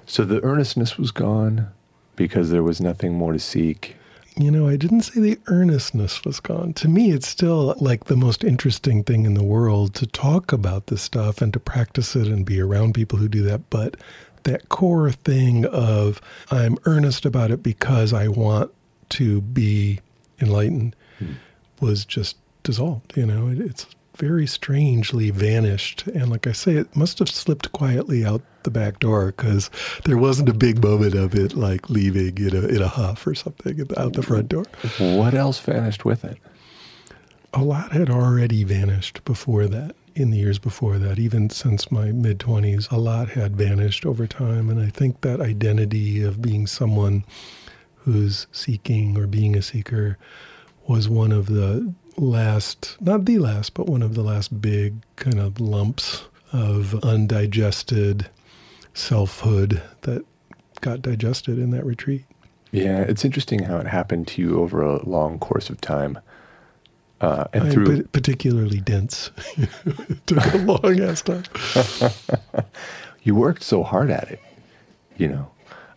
[0.07, 1.68] So the earnestness was gone
[2.14, 3.95] because there was nothing more to seek
[4.38, 6.75] you know, I didn't say the earnestness was gone.
[6.75, 10.88] To me, it's still like the most interesting thing in the world to talk about
[10.88, 13.70] this stuff and to practice it and be around people who do that.
[13.70, 13.96] But
[14.42, 16.20] that core thing of
[16.51, 18.72] I'm earnest about it because I want
[19.11, 20.01] to be
[20.38, 21.33] enlightened hmm.
[21.81, 23.16] was just dissolved.
[23.16, 26.07] You know, it, it's very strangely vanished.
[26.09, 29.70] And like I say, it must have slipped quietly out the back door because
[30.05, 33.35] there wasn't a big moment of it like leaving in a, in a huff or
[33.35, 34.64] something out the front door.
[34.98, 36.38] What else vanished with it?
[37.55, 41.18] A lot had already vanished before that, in the years before that.
[41.18, 44.68] Even since my mid 20s, a lot had vanished over time.
[44.68, 47.24] And I think that identity of being someone
[47.96, 50.16] who's seeking or being a seeker
[50.87, 55.38] was one of the last, not the last, but one of the last big kind
[55.38, 58.29] of lumps of undigested
[58.94, 60.24] selfhood that
[60.81, 62.24] got digested in that retreat.
[62.72, 66.18] Yeah, it's interesting how it happened to you over a long course of time.
[67.20, 69.31] Uh, and through particularly dense.
[69.57, 69.70] it
[70.26, 71.44] took a long ass time.
[73.22, 74.40] you worked so hard at it,
[75.16, 75.50] you know,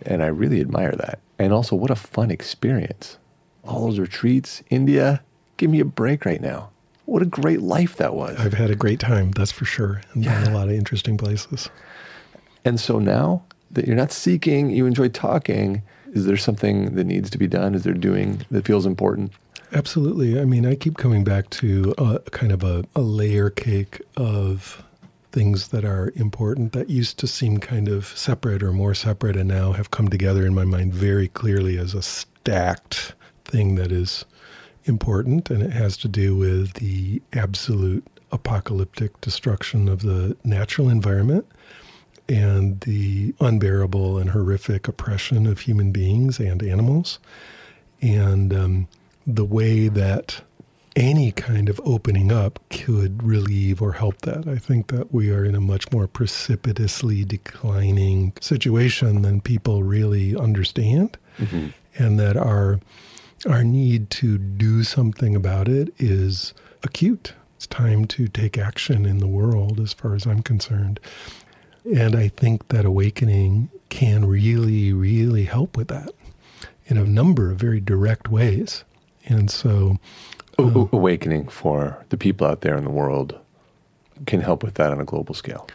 [0.03, 1.19] and I really admire that.
[1.38, 3.17] And also, what a fun experience!
[3.65, 5.21] All those retreats, India.
[5.60, 6.69] Give me a break right now.
[7.04, 8.39] What a great life that was.
[8.39, 10.50] I've had a great time, that's for sure, and yeah.
[10.50, 11.69] a lot of interesting places.
[12.63, 15.82] And so now that you're not seeking, you enjoy talking.
[16.13, 17.76] Is there something that needs to be done?
[17.76, 19.34] Is there doing that feels important?
[19.74, 20.39] Absolutely.
[20.39, 24.82] I mean, I keep coming back to a, kind of a, a layer cake of
[25.34, 29.50] things that are important that used to seem kind of separate or more separate and
[29.50, 34.24] now have come together in my mind very clearly as a stacked thing that is
[34.89, 35.49] important.
[35.49, 41.45] And it has to do with the absolute apocalyptic destruction of the natural environment
[42.28, 47.19] and the unbearable and horrific oppression of human beings and animals.
[48.02, 48.88] And um,
[49.25, 50.41] the way that
[50.95, 54.47] any kind of opening up could relieve or help that.
[54.47, 60.36] I think that we are in a much more precipitously declining situation than people really
[60.36, 61.67] understand, mm-hmm.
[61.95, 62.80] and that our
[63.45, 67.34] our need to do something about it is acute.
[67.56, 70.99] It's time to take action in the world, as far as I'm concerned.
[71.95, 76.10] And I think that awakening can really, really help with that
[76.86, 78.84] in a number of very direct ways.
[79.25, 79.97] And so,
[80.58, 83.38] uh, awakening for the people out there in the world
[84.25, 85.67] can help with that on a global scale.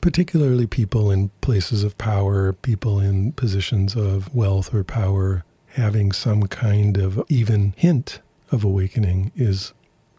[0.00, 5.44] Particularly people in places of power, people in positions of wealth or power,
[5.78, 9.72] having some kind of even hint of awakening is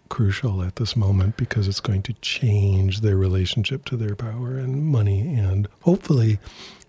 [0.08, 4.86] crucial at this moment because it's going to change their relationship to their power and
[4.86, 6.39] money and hopefully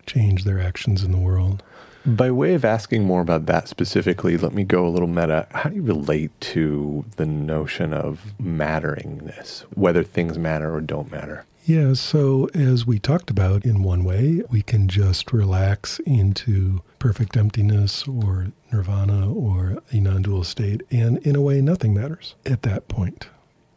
[0.05, 1.61] change their actions in the world.
[2.05, 5.47] By way of asking more about that specifically, let me go a little meta.
[5.51, 11.45] How do you relate to the notion of matteringness, whether things matter or don't matter?
[11.63, 17.37] Yeah, so as we talked about in one way, we can just relax into perfect
[17.37, 22.63] emptiness or nirvana or a non dual state, and in a way, nothing matters at
[22.63, 23.29] that point.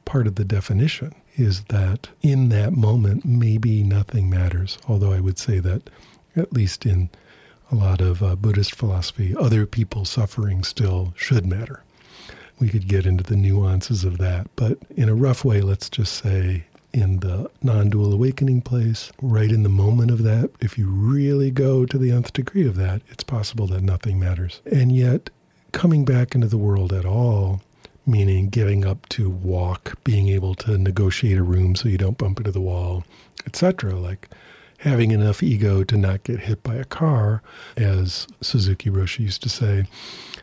[0.07, 5.39] Part of the definition is that in that moment, maybe nothing matters, although I would
[5.39, 5.91] say that,
[6.37, 7.11] at least in
[7.71, 11.83] a lot of uh, Buddhist philosophy, other people's suffering still should matter.
[12.59, 16.15] We could get into the nuances of that, but in a rough way, let's just
[16.15, 16.65] say
[16.95, 21.51] in the non dual awakening place, right in the moment of that, if you really
[21.51, 24.63] go to the nth degree of that, it's possible that nothing matters.
[24.65, 25.29] And yet,
[25.73, 27.61] coming back into the world at all,
[28.07, 32.39] meaning getting up to walk, being able to negotiate a room so you don't bump
[32.39, 33.05] into the wall,
[33.45, 34.29] etc., like
[34.79, 37.43] having enough ego to not get hit by a car,
[37.77, 39.87] as Suzuki Roshi used to say,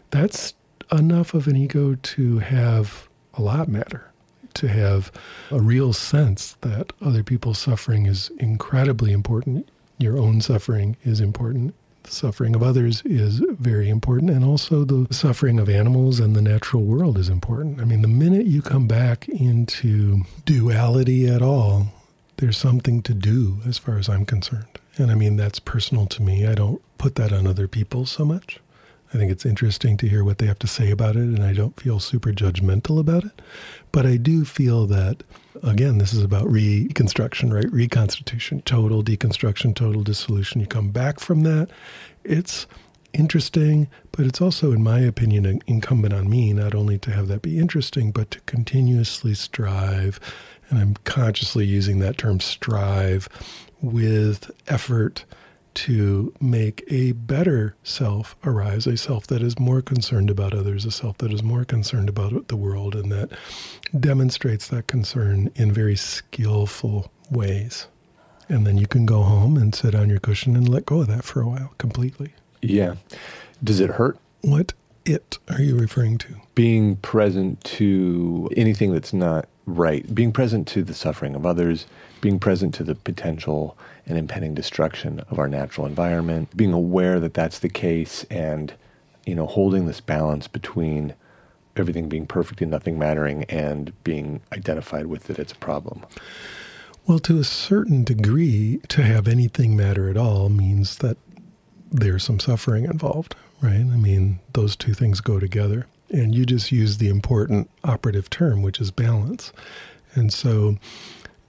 [0.10, 0.54] that's
[0.92, 4.11] enough of an ego to have a lot matter
[4.56, 5.12] to have
[5.50, 9.70] a real sense that other people's suffering is incredibly important.
[9.98, 11.76] Your own suffering is important.
[12.04, 14.32] The suffering of others is very important.
[14.32, 17.80] And also the suffering of animals and the natural world is important.
[17.80, 21.88] I mean, the minute you come back into duality at all,
[22.38, 24.80] there's something to do as far as I'm concerned.
[24.98, 26.48] And I mean, that's personal to me.
[26.48, 28.60] I don't put that on other people so much.
[29.14, 31.54] I think it's interesting to hear what they have to say about it, and I
[31.54, 33.42] don't feel super judgmental about it.
[33.92, 35.24] But I do feel that,
[35.64, 37.72] again, this is about reconstruction, right?
[37.72, 40.62] Reconstitution, total deconstruction, total dissolution.
[40.62, 41.70] You come back from that.
[42.24, 42.68] It's
[43.14, 47.42] interesting, but it's also, in my opinion, incumbent on me not only to have that
[47.42, 50.20] be interesting, but to continuously strive.
[50.70, 53.28] And I'm consciously using that term strive
[53.82, 55.26] with effort
[55.74, 60.92] to make a better self arise, a self that is more concerned about others, a
[60.92, 63.32] self that is more concerned about the world, and that
[64.00, 67.88] demonstrates that concern in very skillful ways.
[68.50, 71.08] And then you can go home and sit on your cushion and let go of
[71.08, 72.34] that for a while completely.
[72.62, 72.96] Yeah.
[73.64, 74.18] Does it hurt?
[74.42, 74.74] What
[75.06, 76.36] it are you referring to?
[76.56, 80.14] Being present to anything that's not right.
[80.14, 81.86] Being present to the suffering of others,
[82.20, 83.78] being present to the potential
[84.12, 88.74] and impending destruction of our natural environment, being aware that that's the case, and
[89.26, 91.16] you know, holding this balance between
[91.78, 96.06] everything being perfect and nothing mattering, and being identified with that it's a problem.
[97.08, 101.18] Well, to a certain degree, to have anything matter at all means that
[101.90, 103.76] there's some suffering involved, right?
[103.80, 105.88] I mean, those two things go together.
[106.10, 109.54] And you just use the important operative term, which is balance.
[110.14, 110.78] And so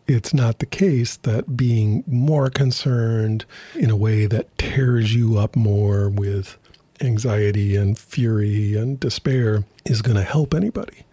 [0.07, 3.45] it's not the case that being more concerned
[3.75, 6.59] in a way that tears you up more with
[7.01, 11.05] anxiety and fury and despair is going to help anybody,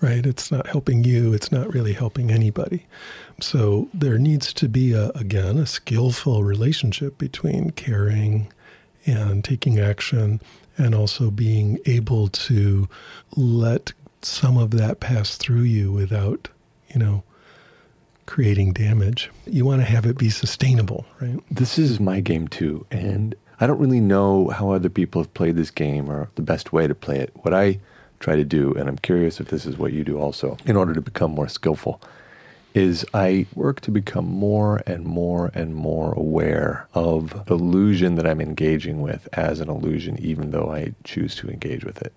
[0.00, 0.24] right?
[0.26, 2.86] It's not helping you, it's not really helping anybody.
[3.40, 8.52] So there needs to be, a, again, a skillful relationship between caring
[9.06, 10.40] and taking action
[10.76, 12.88] and also being able to
[13.36, 16.48] let some of that pass through you without,
[16.88, 17.22] you know,
[18.28, 19.30] creating damage.
[19.46, 21.40] You want to have it be sustainable, right?
[21.50, 22.86] This is my game too.
[22.90, 26.70] And I don't really know how other people have played this game or the best
[26.70, 27.32] way to play it.
[27.36, 27.80] What I
[28.20, 30.92] try to do, and I'm curious if this is what you do also, in order
[30.92, 32.02] to become more skillful,
[32.74, 38.26] is I work to become more and more and more aware of the illusion that
[38.26, 42.12] I'm engaging with as an illusion, even though I choose to engage with it.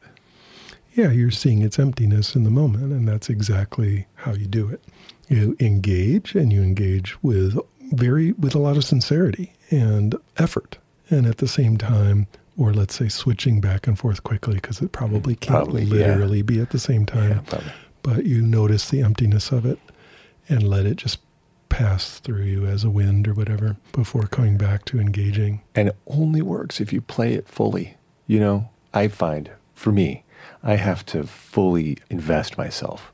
[0.94, 4.84] Yeah, you're seeing its emptiness in the moment, and that's exactly how you do it.
[5.30, 7.58] You engage and you engage with
[7.94, 10.78] very with a lot of sincerity and effort.
[11.10, 14.92] And at the same time, or let's say switching back and forth quickly because it
[14.92, 16.44] probably can't Probably, literally yeah.
[16.44, 17.42] be at the same time.
[17.52, 17.60] Yeah.
[18.04, 19.80] But you notice the emptiness of it
[20.50, 21.20] and let it just
[21.70, 25.62] pass through you as a wind or whatever before coming back to engaging.
[25.76, 27.96] And it only works if you play it fully.
[28.28, 30.24] You know, I find for me,
[30.64, 33.12] I have to fully invest myself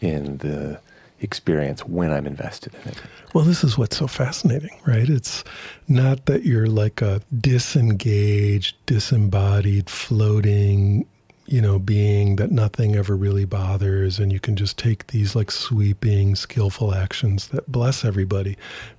[0.00, 0.80] in the
[1.20, 3.02] experience when I'm invested in it.
[3.34, 5.08] Well, this is what's so fascinating, right?
[5.08, 5.44] It's
[5.86, 11.06] not that you're like a disengaged, disembodied, floating,
[11.48, 15.50] you know, being that nothing ever really bothers and you can just take these like
[15.50, 18.56] sweeping, skillful actions that bless everybody.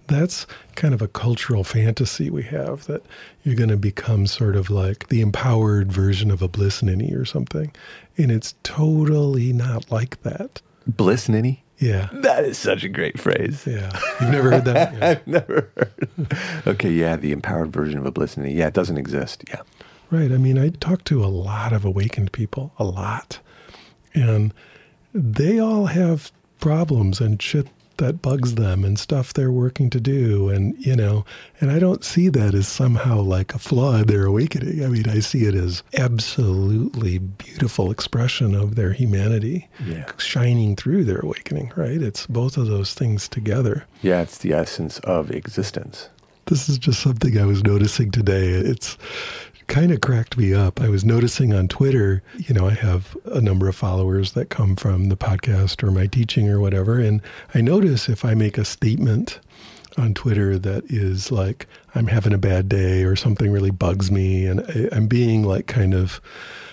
[0.08, 3.04] That's kind of a cultural fantasy we have that
[3.44, 7.24] you're going to become sort of like the empowered version of a bliss ninny or
[7.24, 7.72] something.
[8.18, 10.62] And it's totally not like that.
[10.88, 11.64] Bliss ninny?
[11.80, 12.10] Yeah.
[12.12, 13.66] That is such a great phrase.
[13.66, 13.98] Yeah.
[14.20, 14.94] You've never heard that?
[15.00, 15.10] Yeah.
[15.10, 16.34] I've never heard.
[16.68, 18.38] okay, yeah, the empowered version of a bliss.
[18.38, 19.44] Yeah, it doesn't exist.
[19.48, 19.62] Yeah.
[20.12, 20.32] Right.
[20.32, 23.40] I mean, I talk to a lot of awakened people, a lot.
[24.14, 24.54] And
[25.14, 27.68] they all have problems and shit
[28.00, 30.50] that bugs them and stuff they're working to do.
[30.50, 31.24] And, you know,
[31.62, 34.84] and I don't see that as somehow like a flaw in their awakening.
[34.84, 40.06] I mean, I see it as absolutely beautiful expression of their humanity Yeah.
[40.18, 42.02] shining through their awakening, right?
[42.02, 43.86] It's both of those things together.
[44.02, 46.10] Yeah, it's the essence of existence.
[46.48, 48.48] This is just something I was noticing today.
[48.50, 48.98] It's
[49.70, 50.82] kind of cracked me up.
[50.82, 54.76] I was noticing on Twitter, you know, I have a number of followers that come
[54.76, 57.00] from the podcast or my teaching or whatever.
[57.00, 57.22] And
[57.54, 59.40] I notice if I make a statement
[59.98, 64.46] on Twitter that is like, I'm having a bad day or something really bugs me,
[64.46, 66.20] and I, I'm being like kind of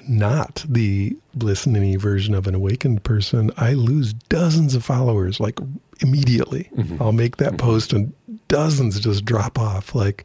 [0.08, 5.58] not the bliss ninny version of an awakened person, I lose dozens of followers like
[6.00, 6.70] immediately.
[6.76, 7.02] Mm-hmm.
[7.02, 7.66] I'll make that mm-hmm.
[7.66, 8.12] post and
[8.48, 9.94] dozens just drop off.
[9.94, 10.24] Like,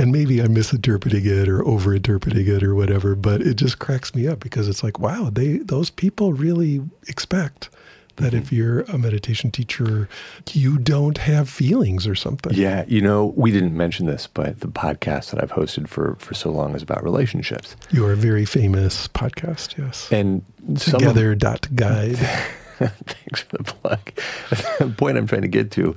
[0.00, 4.26] and maybe I'm misinterpreting it or overinterpreting it or whatever, but it just cracks me
[4.26, 7.68] up because it's like, wow, they those people really expect
[8.16, 8.54] that if mm-hmm.
[8.54, 10.08] you're a meditation teacher,
[10.52, 12.52] you don't have feelings or something.
[12.54, 16.32] Yeah, you know, we didn't mention this, but the podcast that I've hosted for for
[16.34, 17.76] so long is about relationships.
[17.90, 20.10] You're a very famous podcast, yes.
[20.10, 20.42] And
[20.78, 22.16] Together dot guide.
[22.78, 24.12] Thanks for the plug.
[24.78, 25.94] the point I'm trying to get to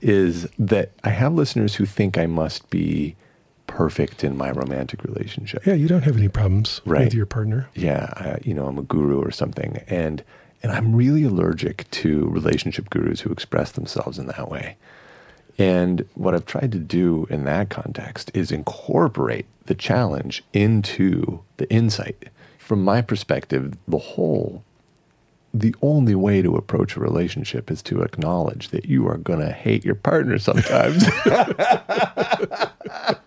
[0.00, 3.14] is that I have listeners who think I must be
[3.76, 5.64] perfect in my romantic relationship.
[5.64, 7.04] Yeah, you don't have any problems Right.
[7.04, 7.68] with your partner.
[7.74, 10.22] Yeah, I, you know, I'm a guru or something, and
[10.62, 14.76] and I'm really allergic to relationship gurus who express themselves in that way.
[15.58, 21.68] And what I've tried to do in that context is incorporate the challenge into the
[21.72, 22.28] insight.
[22.58, 24.62] From my perspective, the whole
[25.54, 29.52] the only way to approach a relationship is to acknowledge that you are going to
[29.52, 31.04] hate your partner sometimes.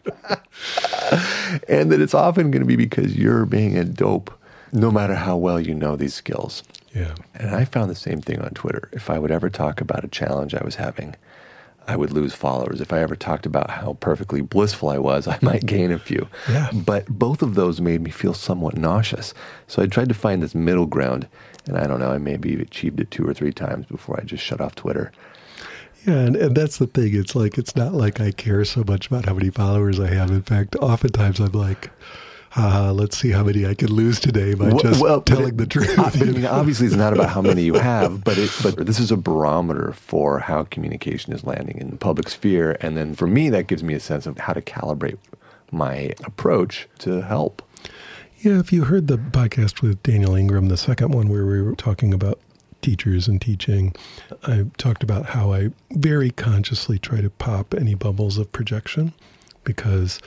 [1.67, 4.31] and that it's often going to be because you're being a dope,
[4.71, 6.63] no matter how well you know these skills.
[6.93, 7.15] Yeah.
[7.33, 8.89] And I found the same thing on Twitter.
[8.93, 11.15] If I would ever talk about a challenge I was having,
[11.87, 12.81] I would lose followers.
[12.81, 16.27] If I ever talked about how perfectly blissful I was, I might gain a few.
[16.49, 16.71] Yeah.
[16.73, 19.33] But both of those made me feel somewhat nauseous.
[19.67, 21.27] So I tried to find this middle ground.
[21.67, 24.43] And I don't know, I maybe achieved it two or three times before I just
[24.43, 25.11] shut off Twitter.
[26.05, 27.15] Yeah, and, and that's the thing.
[27.15, 30.29] It's like, it's not like I care so much about how many followers I have.
[30.29, 31.89] In fact, oftentimes I'm like,
[32.51, 35.57] haha, let's see how many I can lose today by Well- just well, telling it-
[35.57, 35.97] the truth.
[35.97, 39.11] I mean, obviously, it's not about how many you have, but it, but this is
[39.11, 43.49] a barometer for how communication is landing in the public sphere, and then for me,
[43.49, 45.17] that gives me a sense of how to calibrate
[45.71, 47.61] my approach to help.
[48.39, 51.75] Yeah, if you heard the podcast with Daniel Ingram, the second one where we were
[51.75, 52.39] talking about
[52.85, 53.95] teachers and teaching,
[54.43, 59.11] I talked about how I very consciously try to pop any bubbles of projection
[59.63, 60.19] because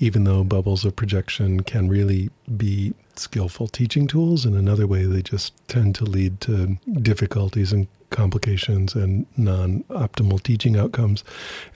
[0.00, 2.28] even though bubbles of projection can really
[2.58, 7.86] be skillful teaching tools, in another way, they just tend to lead to difficulties and
[8.10, 11.24] complications and non optimal teaching outcomes.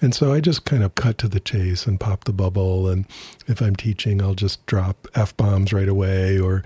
[0.02, 2.90] And so I just kind of cut to the chase and pop the bubble.
[2.90, 3.06] And
[3.46, 6.62] if I'm teaching, I'll just drop F bombs right away or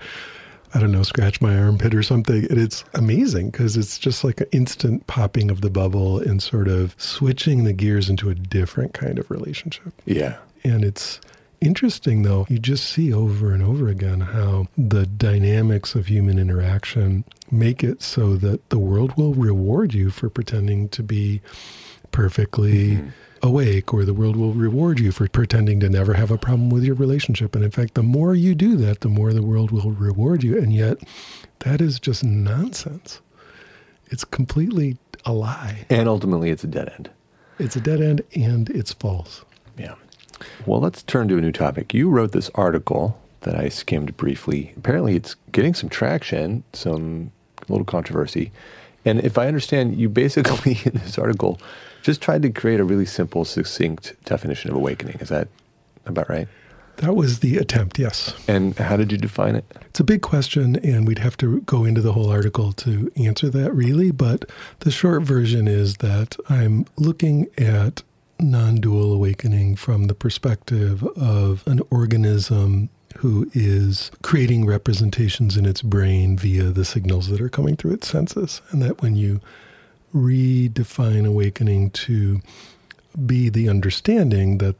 [0.73, 2.45] I don't know, scratch my armpit or something.
[2.49, 6.67] And it's amazing because it's just like an instant popping of the bubble and sort
[6.67, 9.93] of switching the gears into a different kind of relationship.
[10.05, 10.37] Yeah.
[10.63, 11.19] And it's
[11.61, 17.23] interesting, though, you just see over and over again how the dynamics of human interaction
[17.51, 21.41] make it so that the world will reward you for pretending to be
[22.11, 23.09] perfectly mm-hmm.
[23.43, 26.83] Awake, or the world will reward you for pretending to never have a problem with
[26.83, 27.53] your relationship.
[27.53, 30.57] And in fact, the more you do that, the more the world will reward you.
[30.57, 30.97] And yet,
[31.59, 33.21] that is just nonsense.
[34.07, 35.85] It's completely a lie.
[35.89, 37.09] And ultimately, it's a dead end.
[37.59, 39.43] It's a dead end and it's false.
[39.77, 39.95] Yeah.
[40.65, 41.93] Well, let's turn to a new topic.
[41.93, 44.73] You wrote this article that I skimmed briefly.
[44.77, 47.31] Apparently, it's getting some traction, some
[47.67, 48.51] little controversy.
[49.05, 51.59] And if I understand, you basically in this article
[52.01, 55.17] just tried to create a really simple, succinct definition of awakening.
[55.19, 55.47] Is that
[56.05, 56.47] about right?
[56.97, 58.33] That was the attempt, yes.
[58.47, 59.65] And how did you define it?
[59.85, 63.49] It's a big question, and we'd have to go into the whole article to answer
[63.49, 64.11] that, really.
[64.11, 64.45] But
[64.79, 68.03] the short version is that I'm looking at
[68.39, 75.81] non dual awakening from the perspective of an organism who is creating representations in its
[75.81, 78.61] brain via the signals that are coming through its senses.
[78.71, 79.39] And that when you
[80.13, 82.41] redefine awakening to
[83.25, 84.75] be the understanding that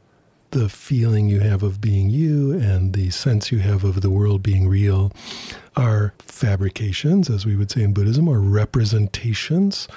[0.50, 4.40] the feeling you have of being you and the sense you have of the world
[4.42, 5.10] being real
[5.74, 9.88] are fabrications, as we would say in Buddhism, or representations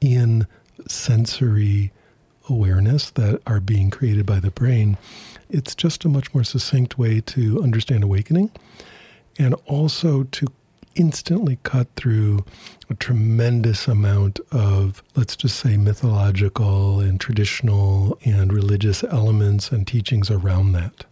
[0.00, 0.46] in
[0.88, 1.92] sensory
[2.48, 4.98] awareness that are being created by the brain.
[5.52, 8.50] It's just a much more succinct way to understand awakening
[9.38, 10.46] and also to
[10.94, 12.44] instantly cut through
[12.90, 20.30] a tremendous amount of, let's just say, mythological and traditional and religious elements and teachings
[20.30, 21.04] around that.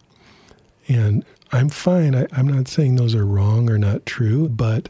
[0.87, 2.15] And I'm fine.
[2.15, 4.89] I, I'm not saying those are wrong or not true, but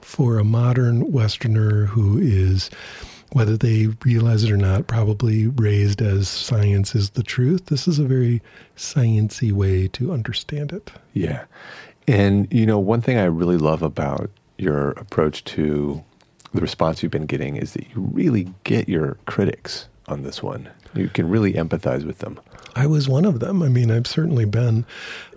[0.00, 2.70] for a modern Westerner who is,
[3.32, 7.98] whether they realize it or not, probably raised as science is the truth, this is
[7.98, 8.42] a very
[8.76, 10.92] sciency way to understand it.
[11.12, 11.44] Yeah.
[12.06, 16.02] And, you know, one thing I really love about your approach to
[16.52, 20.68] the response you've been getting is that you really get your critics on this one.
[20.94, 22.38] You can really empathize with them.
[22.74, 23.62] I was one of them.
[23.62, 24.84] I mean, I've certainly been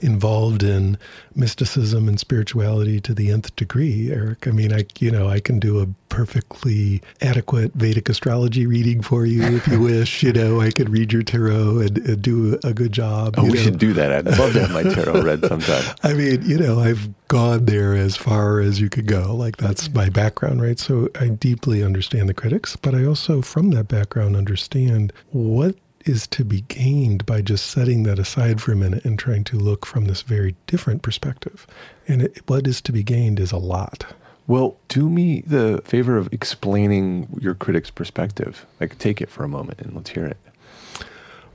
[0.02, 0.98] involved in
[1.36, 4.48] mysticism and spirituality to the nth degree, Eric.
[4.48, 9.26] I mean, I you know, I can do a perfectly adequate Vedic astrology reading for
[9.26, 10.24] you if you wish.
[10.24, 13.36] You know, I could read your tarot and, and do a good job.
[13.38, 13.56] Oh, we know.
[13.56, 14.12] should do that.
[14.12, 15.84] I'd love to have my tarot read sometime.
[16.04, 19.36] I mean, you know, I've gone there as far as you could go.
[19.36, 19.98] Like that's mm-hmm.
[19.98, 20.80] my background, right?
[20.80, 25.76] So I deeply understand the critics, but I also, from that background, understand what
[26.06, 29.58] is to be gained by just setting that aside for a minute and trying to
[29.58, 31.68] look from this very different perspective.
[32.08, 34.06] And it, what is to be gained is a lot.
[34.48, 38.66] Well, do me the favor of explaining your critic's perspective.
[38.80, 40.38] Like, take it for a moment and let's hear it.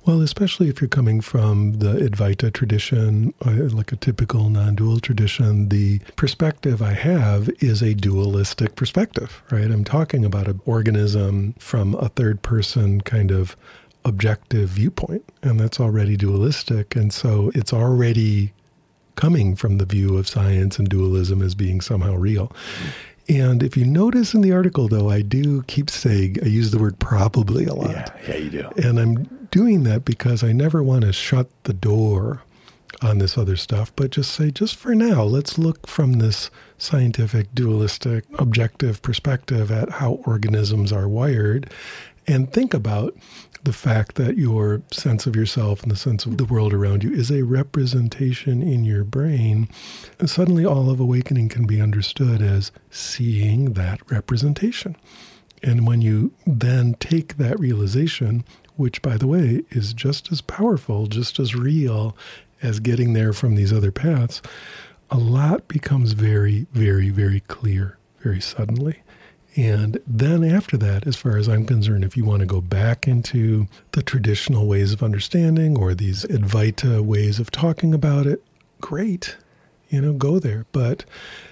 [0.07, 4.98] Well, especially if you're coming from the Advaita tradition, uh, like a typical non dual
[4.98, 9.70] tradition, the perspective I have is a dualistic perspective, right?
[9.70, 13.57] I'm talking about an organism from a third person kind of
[14.05, 16.96] objective viewpoint, and that's already dualistic.
[16.96, 18.53] And so it's already
[19.16, 22.53] coming from the view of science and dualism as being somehow real.
[23.28, 26.78] And if you notice in the article, though, I do keep saying, I use the
[26.78, 27.90] word probably a lot.
[27.90, 28.70] Yeah, yeah, you do.
[28.82, 32.42] And I'm doing that because I never want to shut the door
[33.03, 37.55] on this other stuff, but just say, just for now, let's look from this scientific,
[37.55, 41.70] dualistic, objective perspective at how organisms are wired
[42.26, 43.16] and think about
[43.64, 47.12] the fact that your sense of yourself and the sense of the world around you
[47.12, 49.68] is a representation in your brain,
[50.24, 54.96] suddenly all of awakening can be understood as seeing that representation.
[55.62, 58.44] And when you then take that realization,
[58.76, 62.16] which by the way is just as powerful, just as real
[62.62, 64.40] as getting there from these other paths,
[65.11, 69.02] a lot becomes very, very, very clear very suddenly.
[69.57, 73.09] And then after that, as far as I'm concerned, if you want to go back
[73.09, 78.44] into the traditional ways of understanding or these Advaita ways of talking about it,
[78.80, 79.36] great.
[79.88, 80.66] You know, go there.
[80.70, 81.05] But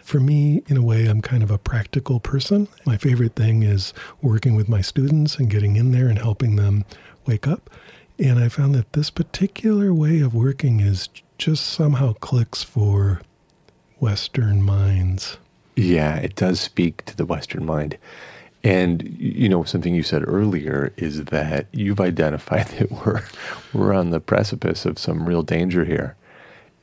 [0.05, 2.69] for me, in a way, I'm kind of a practical person.
[2.87, 3.93] My favorite thing is
[4.23, 6.85] working with my students and getting in there and helping them
[7.27, 7.69] wake up.
[8.17, 13.23] And I found that this particular way of working is just somehow clicks for
[13.99, 15.39] Western minds.
[15.79, 17.99] Yeah, it does speak to the Western mind.
[18.65, 23.23] And you know, something you said earlier is that you've identified that we're
[23.73, 26.17] we're on the precipice of some real danger here.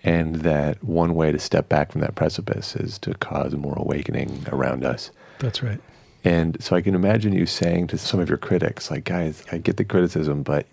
[0.02, 4.46] And that one way to step back from that precipice is to cause more awakening
[4.48, 5.12] around us.
[5.40, 5.82] That's right.
[6.24, 9.58] And so I can imagine you saying to some of your critics, like, guys, I
[9.58, 10.68] get the criticism, but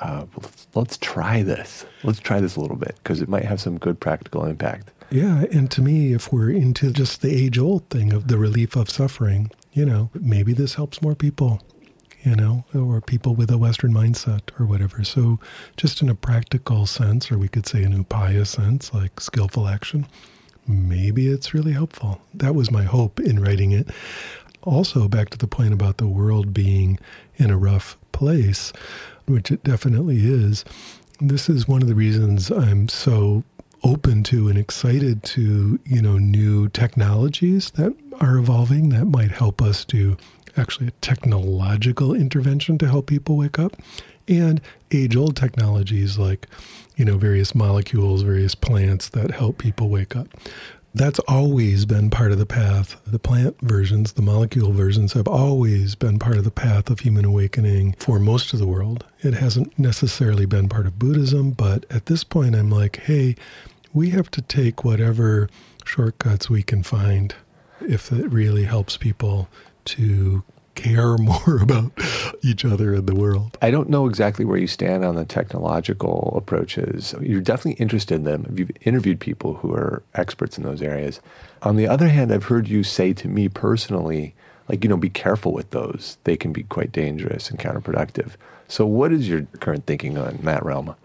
[0.00, 1.84] uh, let's, let's try this.
[2.04, 4.92] Let's try this a little bit because it might have some good practical impact.
[5.10, 8.76] Yeah, and to me, if we're into just the age old thing of the relief
[8.76, 11.62] of suffering, you know, maybe this helps more people,
[12.24, 15.04] you know, or people with a Western mindset or whatever.
[15.04, 15.38] So,
[15.76, 20.06] just in a practical sense, or we could say an upaya sense, like skillful action,
[20.66, 22.20] maybe it's really helpful.
[22.34, 23.88] That was my hope in writing it.
[24.62, 26.98] Also, back to the point about the world being
[27.36, 28.72] in a rough place,
[29.26, 30.64] which it definitely is.
[31.20, 33.44] This is one of the reasons I'm so
[33.86, 39.62] open to and excited to, you know, new technologies that are evolving that might help
[39.62, 40.16] us do
[40.56, 43.76] actually a technological intervention to help people wake up
[44.26, 44.60] and
[44.90, 46.48] age old technologies like,
[46.96, 50.28] you know, various molecules, various plants that help people wake up.
[50.94, 52.96] That's always been part of the path.
[53.06, 57.26] The plant versions, the molecule versions have always been part of the path of human
[57.26, 59.04] awakening for most of the world.
[59.20, 63.36] It hasn't necessarily been part of Buddhism, but at this point, I'm like, hey,
[63.96, 65.48] we have to take whatever
[65.86, 67.34] shortcuts we can find
[67.80, 69.48] if it really helps people
[69.86, 70.44] to
[70.74, 71.90] care more about
[72.42, 73.56] each other and the world.
[73.62, 77.14] I don't know exactly where you stand on the technological approaches.
[77.22, 78.54] You're definitely interested in them.
[78.54, 81.20] You've interviewed people who are experts in those areas.
[81.62, 84.34] On the other hand, I've heard you say to me personally,
[84.68, 86.18] like, you know, be careful with those.
[86.24, 88.32] They can be quite dangerous and counterproductive.
[88.68, 90.96] So, what is your current thinking on that realm?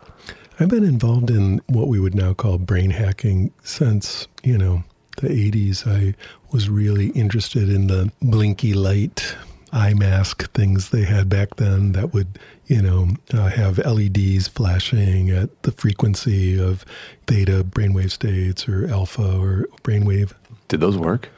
[0.62, 4.84] I've been involved in what we would now call brain hacking since, you know,
[5.18, 5.88] the 80s.
[5.88, 6.14] I
[6.52, 9.36] was really interested in the blinky light
[9.74, 12.38] eye mask things they had back then that would,
[12.68, 16.86] you know, uh, have LEDs flashing at the frequency of
[17.26, 20.32] theta brainwave states or alpha or brainwave.
[20.68, 21.30] Did those work?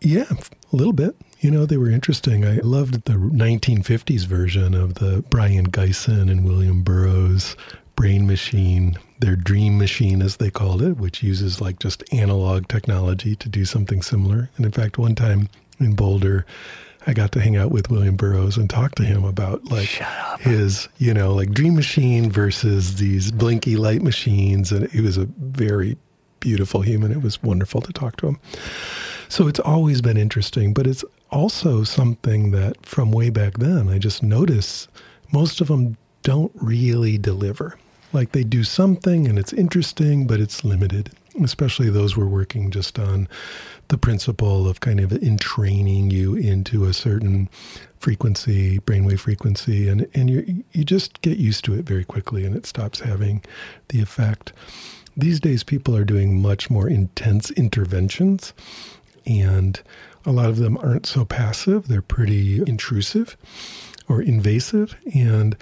[0.00, 0.32] Yeah,
[0.72, 1.14] a little bit.
[1.40, 2.46] You know, they were interesting.
[2.46, 7.54] I loved the 1950s version of the Brion Gysin and William Burroughs
[8.00, 13.36] brain machine, their dream machine, as they called it, which uses like just analog technology
[13.36, 14.48] to do something similar.
[14.56, 16.46] And in fact, one time in Boulder,
[17.06, 20.00] I got to hang out with William Burroughs and talk to him about like
[20.38, 24.72] his, you know, like dream machine versus these blinky light machines.
[24.72, 25.98] And he was a very
[26.40, 27.12] beautiful human.
[27.12, 28.40] It was wonderful to talk to him.
[29.28, 33.98] So it's always been interesting, but it's also something that from way back then, I
[33.98, 34.88] just notice
[35.32, 37.76] most of them don't really deliver.
[38.12, 41.10] Like they do something and it's interesting, but it's limited,
[41.42, 43.28] especially those we're working just on
[43.88, 47.48] the principle of kind of entraining you into a certain
[47.98, 52.56] frequency, brainwave frequency, and, and you you just get used to it very quickly and
[52.56, 53.42] it stops having
[53.88, 54.52] the effect.
[55.16, 58.54] These days, people are doing much more intense interventions,
[59.26, 59.80] and
[60.24, 61.88] a lot of them aren't so passive.
[61.88, 63.36] They're pretty intrusive
[64.08, 64.96] or invasive.
[65.14, 65.56] And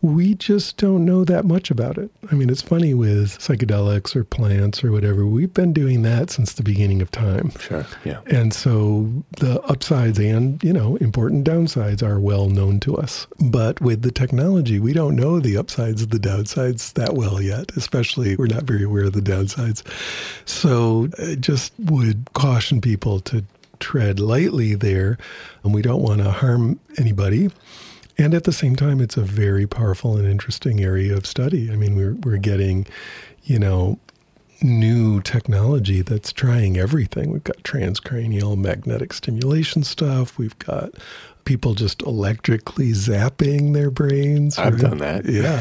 [0.00, 2.10] we just don't know that much about it.
[2.30, 5.26] I mean, it's funny with psychedelics or plants or whatever.
[5.26, 7.50] We've been doing that since the beginning of time.
[7.58, 7.84] Sure.
[8.04, 8.20] Yeah.
[8.26, 13.26] And so the upsides and, you know, important downsides are well known to us.
[13.40, 17.72] But with the technology, we don't know the upsides and the downsides that well yet,
[17.76, 19.82] especially we're not very aware of the downsides.
[20.46, 23.44] So I just would caution people to
[23.80, 25.18] tread lightly there.
[25.64, 27.50] And we don't want to harm anybody.
[28.18, 31.70] And at the same time, it's a very powerful and interesting area of study.
[31.70, 32.86] I mean, we're, we're getting,
[33.44, 33.98] you know,
[34.60, 37.30] new technology that's trying everything.
[37.30, 40.36] We've got transcranial magnetic stimulation stuff.
[40.36, 40.90] We've got
[41.44, 44.58] people just electrically zapping their brains.
[44.58, 44.82] I've right?
[44.82, 45.24] done that.
[45.26, 45.60] Yeah,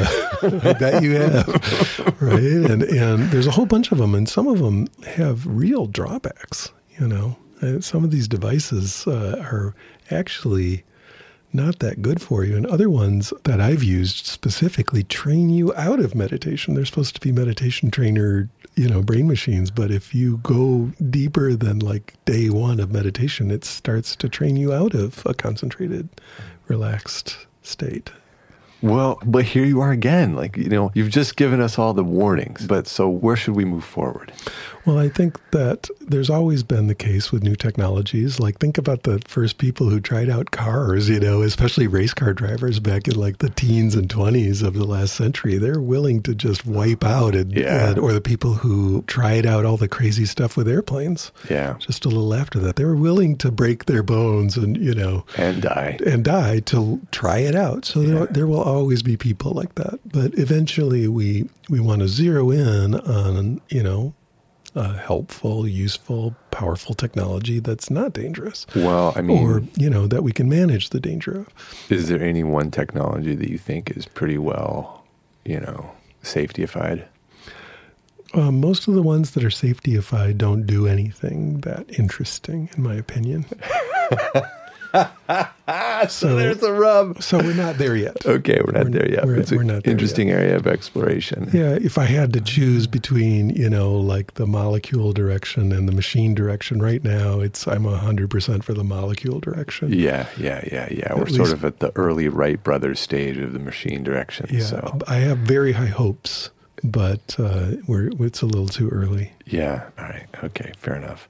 [0.70, 1.48] I bet you have.
[2.22, 5.86] right, and and there's a whole bunch of them, and some of them have real
[5.86, 6.72] drawbacks.
[7.00, 9.76] You know, Uh, some of these devices uh, are
[10.10, 10.84] actually
[11.54, 12.56] not that good for you.
[12.56, 16.74] And other ones that I've used specifically train you out of meditation.
[16.74, 19.72] They're supposed to be meditation trainer, you know, brain machines.
[19.72, 24.58] But if you go deeper than like day one of meditation, it starts to train
[24.58, 26.10] you out of a concentrated,
[26.68, 28.12] relaxed state.
[28.82, 30.36] Well, but here you are again.
[30.36, 32.68] Like, you know, you've just given us all the warnings.
[32.68, 34.32] But so where should we move forward?
[34.88, 38.40] Well, I think that there's always been the case with new technologies.
[38.40, 42.34] Like, think about the first people who tried out cars, you know, especially race car
[42.34, 45.58] drivers back in like the teens and 20s of the last century.
[45.58, 47.90] They're willing to just wipe out, and, Yeah.
[47.90, 51.76] and- or the people who tried out all the crazy stuff with airplanes Yeah.
[51.80, 52.78] just a little after that.
[52.78, 56.00] They were willing to break their bones and, you know, And die.
[56.06, 57.84] and die to try it out.
[57.84, 58.08] So Yeah.
[58.14, 60.00] there, there will always be people like that.
[60.10, 64.14] But eventually, we we want to zero in on you know
[64.78, 70.24] a helpful, useful, powerful technology that's not dangerous, Well, I mean, or you know that
[70.24, 71.48] we can manage the danger of.
[71.90, 75.04] is there any one technology that you think is pretty well,
[75.46, 75.92] you know,
[76.24, 77.06] safetyified?
[78.34, 82.96] Um, most of the ones that are safetyified don't do anything that interesting, in my
[82.96, 83.46] opinion.
[86.10, 87.22] so There's a rub.
[87.22, 88.26] so we're not there yet.
[88.26, 89.26] Okay, we're not We're- there yet.
[89.26, 91.50] we're- it's an we're not there interesting area of exploration.
[91.54, 95.92] Yeah, if I had to choose between, you know, like the molecule direction and the
[95.92, 99.92] machine direction right now, it's I'm hundred percent for the molecule direction.
[99.94, 101.14] Yeah, yeah, yeah, yeah.
[101.16, 104.48] We're At sort of at the early Wright brothers stage of the machine direction.
[104.50, 106.50] Yeah, So I have very high hopes,
[106.84, 109.32] but uh, we're it's a little too early.
[109.46, 109.90] Yeah.
[109.98, 110.26] All right.
[110.44, 110.72] Okay.
[110.78, 111.28] Fair enough.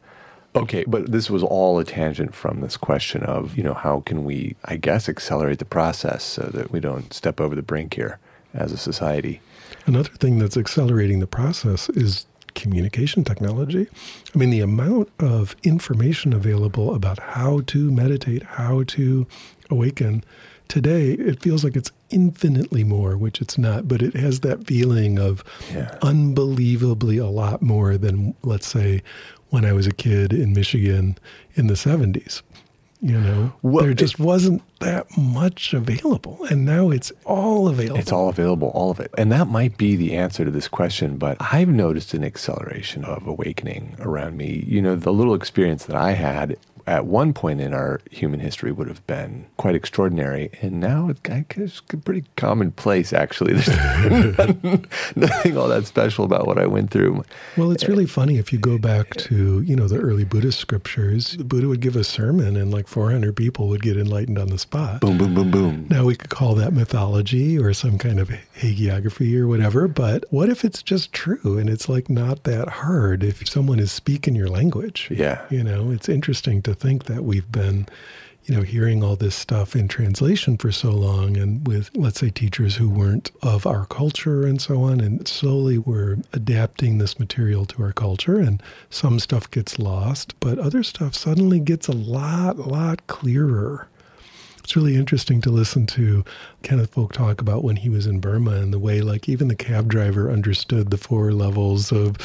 [0.63, 4.23] Okay, but this was all a tangent from this question of, you know, how can
[4.25, 8.19] we, I guess, accelerate the process so that we don't step over the brink here
[8.53, 9.41] as a society?
[9.85, 13.87] Another thing that's accelerating the process is communication technology.
[14.33, 19.27] I mean, the amount of information available about how to meditate, how to
[19.69, 20.23] awaken
[20.67, 25.19] today, it feels like it's infinitely more, which it's not, but it has that feeling
[25.19, 25.43] of
[25.73, 25.97] Yeah.
[26.01, 29.01] unbelievably a lot more than, let's say,
[29.49, 31.17] when I was a kid in Michigan
[31.55, 32.41] in the 70s.
[32.99, 36.43] You know, Well, there just wasn't that much available.
[36.49, 37.99] And now it's all available.
[37.99, 39.13] It's all available, all of it.
[39.17, 43.27] And that might be the answer to this question, but I've noticed an acceleration of
[43.27, 44.65] awakening around me.
[44.67, 46.57] You know, the little experience that I had
[46.87, 50.49] at one point in our human history would have been quite extraordinary.
[50.61, 53.53] And now it's I guess it's pretty commonplace, actually.
[53.59, 54.85] There's nothing,
[55.15, 57.25] nothing all that special about what I went through.
[57.57, 61.33] Well, it's really funny if you go back to, you know, the early Buddhist scriptures,
[61.33, 64.57] the Buddha would give a sermon and like 400 people would get enlightened on the
[64.57, 65.01] spot.
[65.01, 65.87] Boom, boom, boom, boom.
[65.89, 70.47] Now we could call that mythology or some kind of hagiography or whatever, but what
[70.47, 74.47] if it's just true and it's like not that hard if someone is speaking your
[74.47, 75.09] language?
[75.11, 75.45] Yeah.
[75.49, 77.87] You know, it's interesting to think that we've been,
[78.43, 82.29] you know, hearing all this stuff in translation for so long and with, let's say,
[82.29, 85.01] teachers who weren't of our culture and so on.
[85.01, 90.59] And slowly we're adapting this material to our culture and some stuff gets lost, but
[90.59, 93.87] other stuff suddenly gets a lot, lot clearer.
[94.67, 96.25] It's really interesting to listen to
[96.61, 99.55] Kenneth Folk talk about when he was in Burma and the way, like, even the
[99.55, 102.17] cab driver understood the four levels of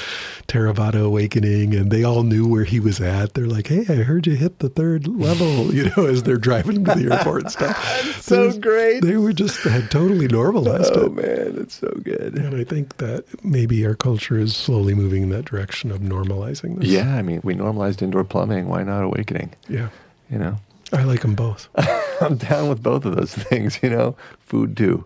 [0.48, 3.34] Theravada awakening and they all knew where he was at.
[3.34, 6.84] They're like, hey, I heard you hit the third level, you know, as they're driving
[6.84, 8.16] to the airport and stuff.
[8.20, 9.02] so There's- great.
[9.04, 11.12] They were just, had totally normalized Oh, it.
[11.12, 12.36] man, that's so good.
[12.36, 16.80] And I think that maybe our culture is slowly moving in that direction of normalizing
[16.80, 16.88] this.
[16.88, 18.66] Yeah, I mean, we normalized indoor plumbing.
[18.66, 19.52] Why not awakening?
[19.68, 19.90] Yeah.
[20.28, 20.58] You know?
[20.92, 21.68] I like them both.
[22.20, 25.04] I'm down with both of those things, you know, food too.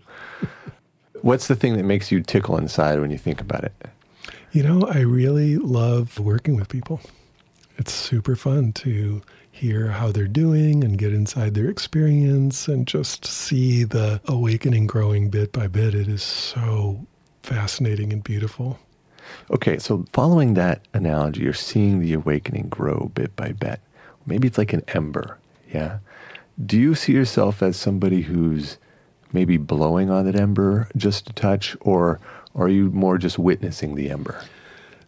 [1.21, 3.73] What's the thing that makes you tickle inside when you think about it?
[4.51, 7.01] You know, I really love working with people.
[7.77, 9.21] It's super fun to
[9.51, 15.29] hear how they're doing and get inside their experience and just see the awakening growing
[15.29, 15.95] bit by bit.
[15.95, 17.05] It is so
[17.41, 18.79] fascinating and beautiful.
[19.51, 23.79] Okay, so following that analogy, you're seeing the awakening grow bit by bit.
[24.25, 25.39] Maybe it's like an ember,
[25.73, 25.99] yeah?
[26.63, 28.77] Do you see yourself as somebody who's
[29.31, 32.19] maybe blowing on that ember just a touch, or,
[32.53, 34.43] or are you more just witnessing the ember?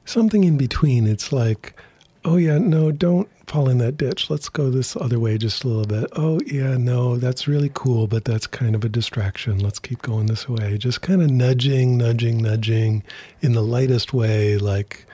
[0.06, 1.08] Something in between.
[1.08, 1.80] It's like,
[2.26, 4.30] oh, yeah, no, don't fall in that ditch.
[4.30, 6.10] Let's go this other way just a little bit.
[6.16, 9.60] Oh, yeah, no, that's really cool, but that's kind of a distraction.
[9.60, 10.78] Let's keep going this way.
[10.78, 13.04] Just kind of nudging, nudging, nudging
[13.42, 15.06] in the lightest way, like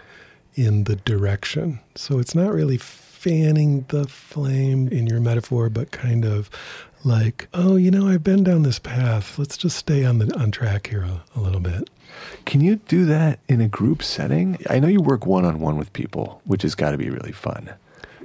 [0.55, 1.79] in the direction.
[1.95, 2.77] So it's not really
[3.25, 6.47] fanning the flame in your metaphor, but kind of
[7.03, 9.39] like, oh, you know, I've been down this path.
[9.39, 11.89] Let's just stay on the on track here a, a little bit.
[12.45, 14.59] Can you do that in a group setting?
[14.69, 17.31] I know you work one on one with people, which has got to be really
[17.31, 17.73] fun.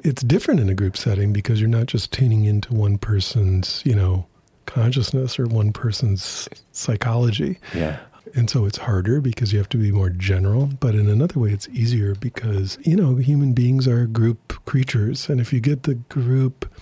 [0.02, 3.94] It's different in a group setting because you're not just tuning into one person's, you
[3.94, 4.26] know,
[4.66, 7.58] consciousness or one person's psychology.
[7.74, 8.00] Yeah.
[8.34, 10.66] And so it's harder because you have to be more general.
[10.66, 15.28] But in another way, it's easier because, you know, human beings are group creatures.
[15.28, 16.72] And if you get the group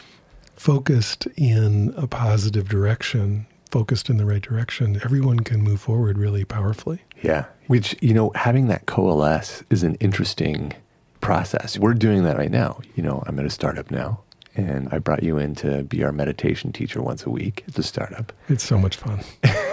[0.57, 6.45] focused in a positive direction, focused in the right direction, everyone can move forward really
[6.45, 7.01] powerfully.
[7.23, 7.47] Yeah.
[7.67, 10.73] Which, you know, having that coalesce is an interesting
[11.21, 11.79] process.
[11.79, 12.81] We're doing that right now.
[12.97, 14.21] You know, I'm at a startup now,
[14.55, 17.83] and I brought you in to be our meditation teacher once a week at the
[17.83, 18.33] startup.
[18.49, 19.21] It's so much fun.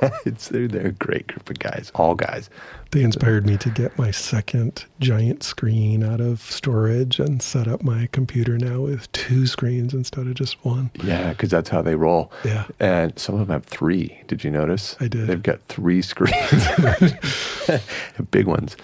[0.24, 2.50] it's they're, they're a great group of guys, all guys.
[2.90, 7.82] They inspired me to get my second giant screen out of storage and set up
[7.82, 10.90] my computer now with two screens instead of just one.
[11.04, 12.32] Yeah, because that's how they roll.
[12.44, 12.66] Yeah.
[12.80, 14.20] And some of them have three.
[14.26, 14.96] Did you notice?
[14.98, 15.26] I did.
[15.28, 16.68] They've got three screens,
[18.30, 18.76] big ones.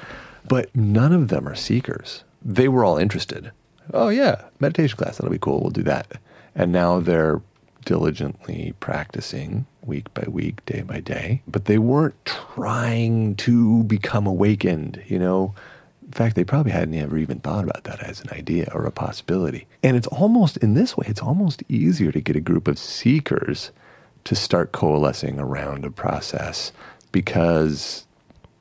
[0.48, 2.22] But none of them are seekers.
[2.44, 3.50] They were all interested.
[3.92, 5.18] Oh, yeah, meditation class.
[5.18, 5.60] That'll be cool.
[5.60, 6.12] We'll do that.
[6.54, 7.40] And now they're
[7.84, 11.42] diligently practicing week by week, day by day.
[11.46, 15.54] But they weren't trying to become awakened, you know.
[16.04, 18.92] In fact, they probably hadn't ever even thought about that as an idea or a
[18.92, 19.66] possibility.
[19.82, 23.72] And it's almost, in this way, it's almost easier to get a group of seekers
[24.24, 26.72] to start coalescing around a process
[27.12, 28.06] because,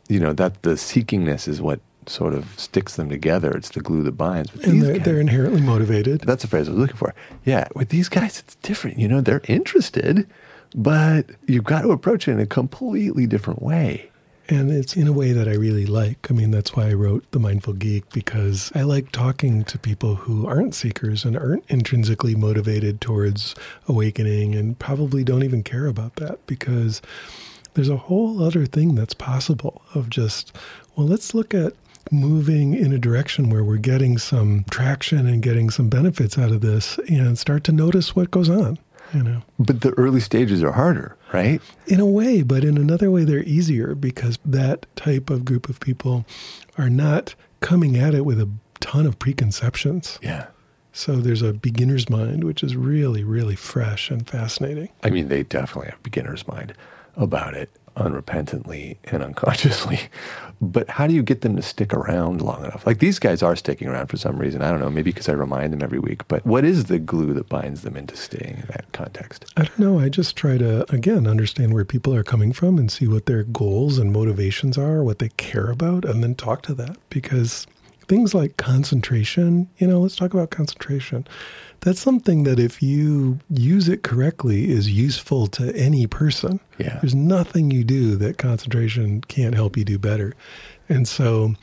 [0.10, 3.52] you know, that the seekingness is what sort of sticks them together.
[3.52, 4.52] It's the glue that binds.
[4.52, 6.22] But And they're, guys- they're inherently motivated.
[6.22, 7.14] that's the phrase I was looking for.
[7.46, 8.98] Yeah, with these guys, it's different.
[9.00, 10.28] You know, they're interested,
[10.76, 14.12] but you've got to approach it in a completely different way.
[14.48, 16.30] And it's in a way that I really like.
[16.30, 20.14] I mean, that's why I wrote The Mindful Geek, because I like talking to people
[20.14, 23.56] who aren't seekers and aren't intrinsically motivated towards
[23.88, 27.02] awakening and probably don't even care about that because
[27.74, 30.56] there's a whole other thing that's possible of just,
[30.96, 31.74] well, let's look at
[32.12, 36.62] moving in a direction where we're getting some traction and getting some benefits out of
[36.62, 38.78] this and start to notice what goes on,
[39.14, 39.42] you know.
[39.60, 41.62] But the early stages are harder, right?
[41.88, 45.80] In a way, but in another way, they're easier because that type of group of
[45.80, 46.26] people
[46.78, 48.50] are not coming at it with a
[48.80, 50.20] ton of preconceptions.
[50.22, 50.48] Yeah.
[50.92, 54.90] So there's a beginner's mind, which is really, really fresh and fascinating.
[55.04, 56.74] I mean, they definitely have beginner's mind
[57.18, 60.00] about it unrepentantly and unconsciously.
[60.62, 62.88] But how do you get them to stick around long enough?
[62.88, 64.62] Like these guys are sticking around for some reason.
[64.62, 66.26] I don't know, maybe because I remind them every week.
[66.30, 69.46] But what is the glue that binds them into staying in that context?
[69.58, 70.00] I don't know.
[70.00, 73.44] I just try to, again, understand where people are coming from and see what their
[73.44, 76.98] goals and motivations are, what they care about, and then talk to that.
[77.10, 77.68] Because
[78.08, 81.28] things like concentration, you know, let's talk about concentration.
[81.86, 86.60] That's something that if you use it correctly is useful to any person.
[86.80, 86.98] Yeah.
[87.00, 90.34] There's nothing you do that concentration can't help you do better.
[90.90, 91.54] And so,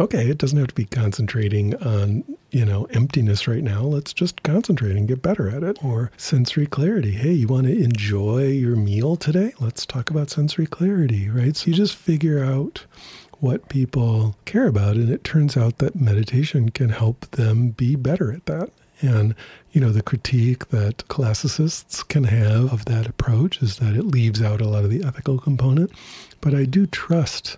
[0.00, 3.82] okay, it doesn't have to be concentrating on, you know, emptiness right now.
[3.82, 5.78] Let's just concentrate and get better at it.
[5.84, 7.12] Or sensory clarity.
[7.12, 9.54] Hey, you want to enjoy your meal today?
[9.60, 11.56] Let's talk about sensory clarity, right?
[11.56, 12.84] So you just figure out
[13.38, 14.96] what people care about.
[14.96, 18.70] And it turns out that meditation can help them be better at that.
[19.00, 19.36] And,
[19.78, 24.42] you know, the critique that classicists can have of that approach is that it leaves
[24.42, 25.92] out a lot of the ethical component.
[26.40, 27.56] But I do trust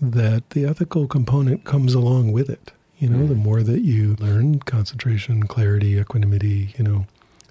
[0.00, 2.72] that the ethical component comes along with it.
[2.98, 3.42] You know, the mm.
[3.42, 7.04] more that you learn concentration, clarity, equanimity, you know,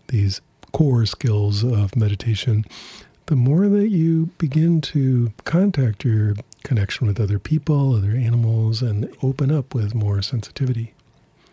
[0.07, 0.41] these
[0.71, 2.65] core skills of meditation,
[3.27, 6.33] the more that you begin to contact your
[6.63, 10.95] connection with other people, other animals, and open up with more sensitivity.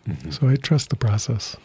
[0.09, 0.31] Mm-hmm.
[0.31, 1.55] So I trust the process.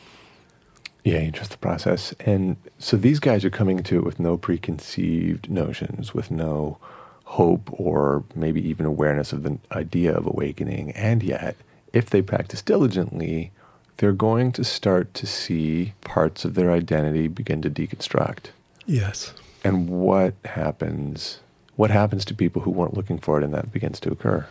[1.07, 2.13] Yeah, you trust the process.
[2.19, 6.79] And so these guys are coming to it with no preconceived notions, with no
[7.27, 10.91] hope or maybe even awareness of the idea of awakening.
[10.93, 11.55] And yet,
[11.93, 13.53] if they practice diligently,
[13.99, 18.47] they're going to start to see parts of their identity begin to deconstruct.
[18.85, 19.33] Yes.
[19.63, 21.39] And what happens?
[21.77, 24.49] What happens to people who weren't looking for it and that begins to occur?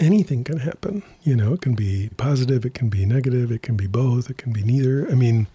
[0.00, 1.02] Anything can happen.
[1.22, 4.38] You know, it can be positive, it can be negative, it can be both, it
[4.38, 5.06] can be neither.
[5.08, 5.46] I mean,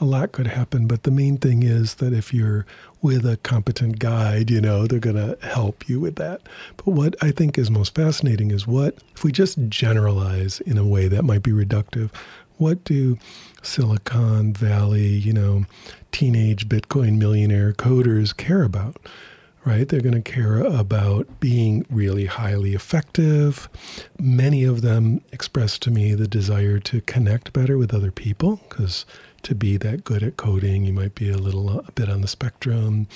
[0.00, 2.66] a lot could happen, but the main thing is that if you're
[3.02, 6.40] with a competent guide, you know, they're going to help you with that.
[6.76, 10.86] But what I think is most fascinating is what, if we just generalize in a
[10.86, 12.10] way that might be reductive,
[12.56, 13.16] what do
[13.62, 15.66] Silicon Valley, you know,
[16.10, 18.96] teenage Bitcoin millionaire coders care about?
[19.64, 19.88] Right?
[19.88, 23.68] They're going to care about being really highly effective.
[24.18, 29.06] Many of them express to me the desire to connect better with other people because
[29.42, 30.84] to be that good at coding.
[30.84, 33.06] You might be a little uh, a bit on the spectrum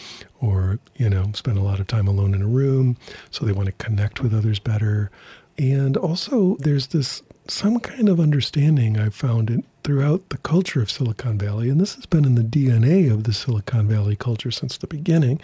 [0.41, 2.97] or, you know, spend a lot of time alone in a room.
[3.31, 5.11] So they want to connect with others better.
[5.59, 10.91] And also, there's this some kind of understanding I've found it throughout the culture of
[10.91, 14.77] Silicon Valley, and this has been in the DNA of the Silicon Valley culture since
[14.77, 15.41] the beginning,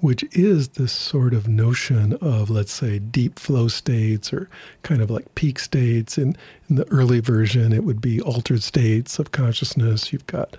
[0.00, 4.48] which is this sort of notion of, let's say, deep flow states or
[4.82, 6.16] kind of like peak states.
[6.16, 6.38] And
[6.70, 10.12] in the early version, it would be altered states of consciousness.
[10.12, 10.56] You've got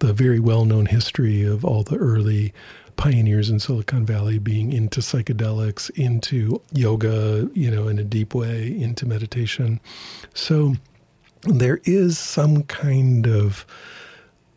[0.00, 2.52] the very well known history of all the early
[3.00, 8.78] pioneers in Silicon Valley being into psychedelics, into yoga, you know, in a deep way,
[8.78, 9.80] into meditation.
[10.34, 10.74] So
[11.44, 13.64] there is some kind of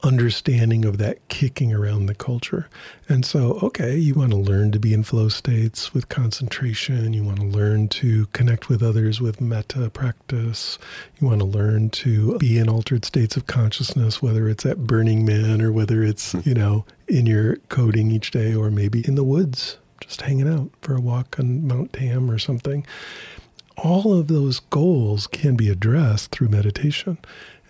[0.03, 2.67] understanding of that kicking around the culture.
[3.07, 7.13] And so, okay, you want to learn to be in flow states with concentration.
[7.13, 10.77] You want to learn to connect with others with metta practice.
[11.21, 15.23] You want to learn to be in altered states of consciousness, whether it's at Burning
[15.23, 16.41] Man or whether it's, hmm.
[16.43, 20.69] you know, in your coding each day or maybe in the woods, just hanging out
[20.81, 22.85] for a walk on Mount Tam or something
[23.77, 27.17] all of those goals can be addressed through meditation.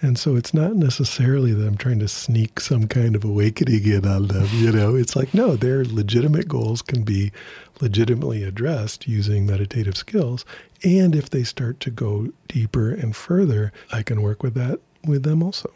[0.01, 4.05] And so it's not necessarily that I'm trying to sneak some kind of awakening in
[4.05, 4.95] on them, you know.
[4.95, 7.31] It's like, no, their legitimate goals can be
[7.79, 10.43] legitimately addressed using meditative skills.
[10.83, 15.23] And if they start to go deeper and further, I can work with that with
[15.23, 15.71] them also.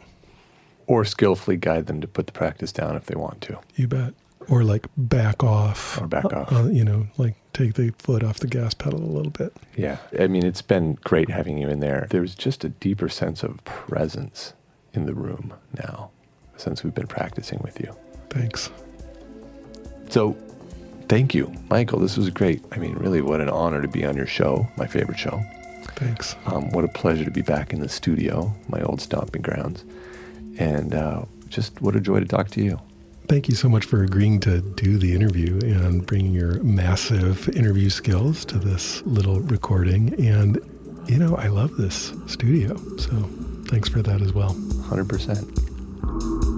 [0.88, 3.60] Or skillfully guide them to put the practice down if they want to.
[3.76, 4.14] You bet.
[4.48, 6.00] Or like back off.
[6.00, 6.52] Or back uh, off.
[6.52, 9.54] uh, you know like take the foot off the gas pedal a little bit.
[9.76, 9.98] Yeah.
[10.18, 12.06] I mean it's been great having you in there.
[12.10, 14.54] There's just a deeper sense of presence
[14.94, 16.10] in the room now
[16.56, 17.94] since we've been practicing with you.
[18.30, 18.70] Thanks.
[20.08, 20.34] So
[21.10, 21.98] thank you michael.
[21.98, 22.64] This was great.
[22.72, 25.44] I mean really what an honor to be on your show my favorite show.
[25.96, 26.34] Thanks.
[26.46, 29.84] Um, what a pleasure to be back in the studio my old stomping grounds
[30.58, 32.78] and uh, just what a joy to talk to you
[33.28, 37.90] Thank you so much for agreeing to do the interview and bringing your massive interview
[37.90, 40.14] skills to this little recording.
[40.18, 40.58] And,
[41.06, 42.74] you know, I love this studio.
[42.96, 43.12] So
[43.66, 44.54] thanks for that as well.
[44.54, 46.57] 100%.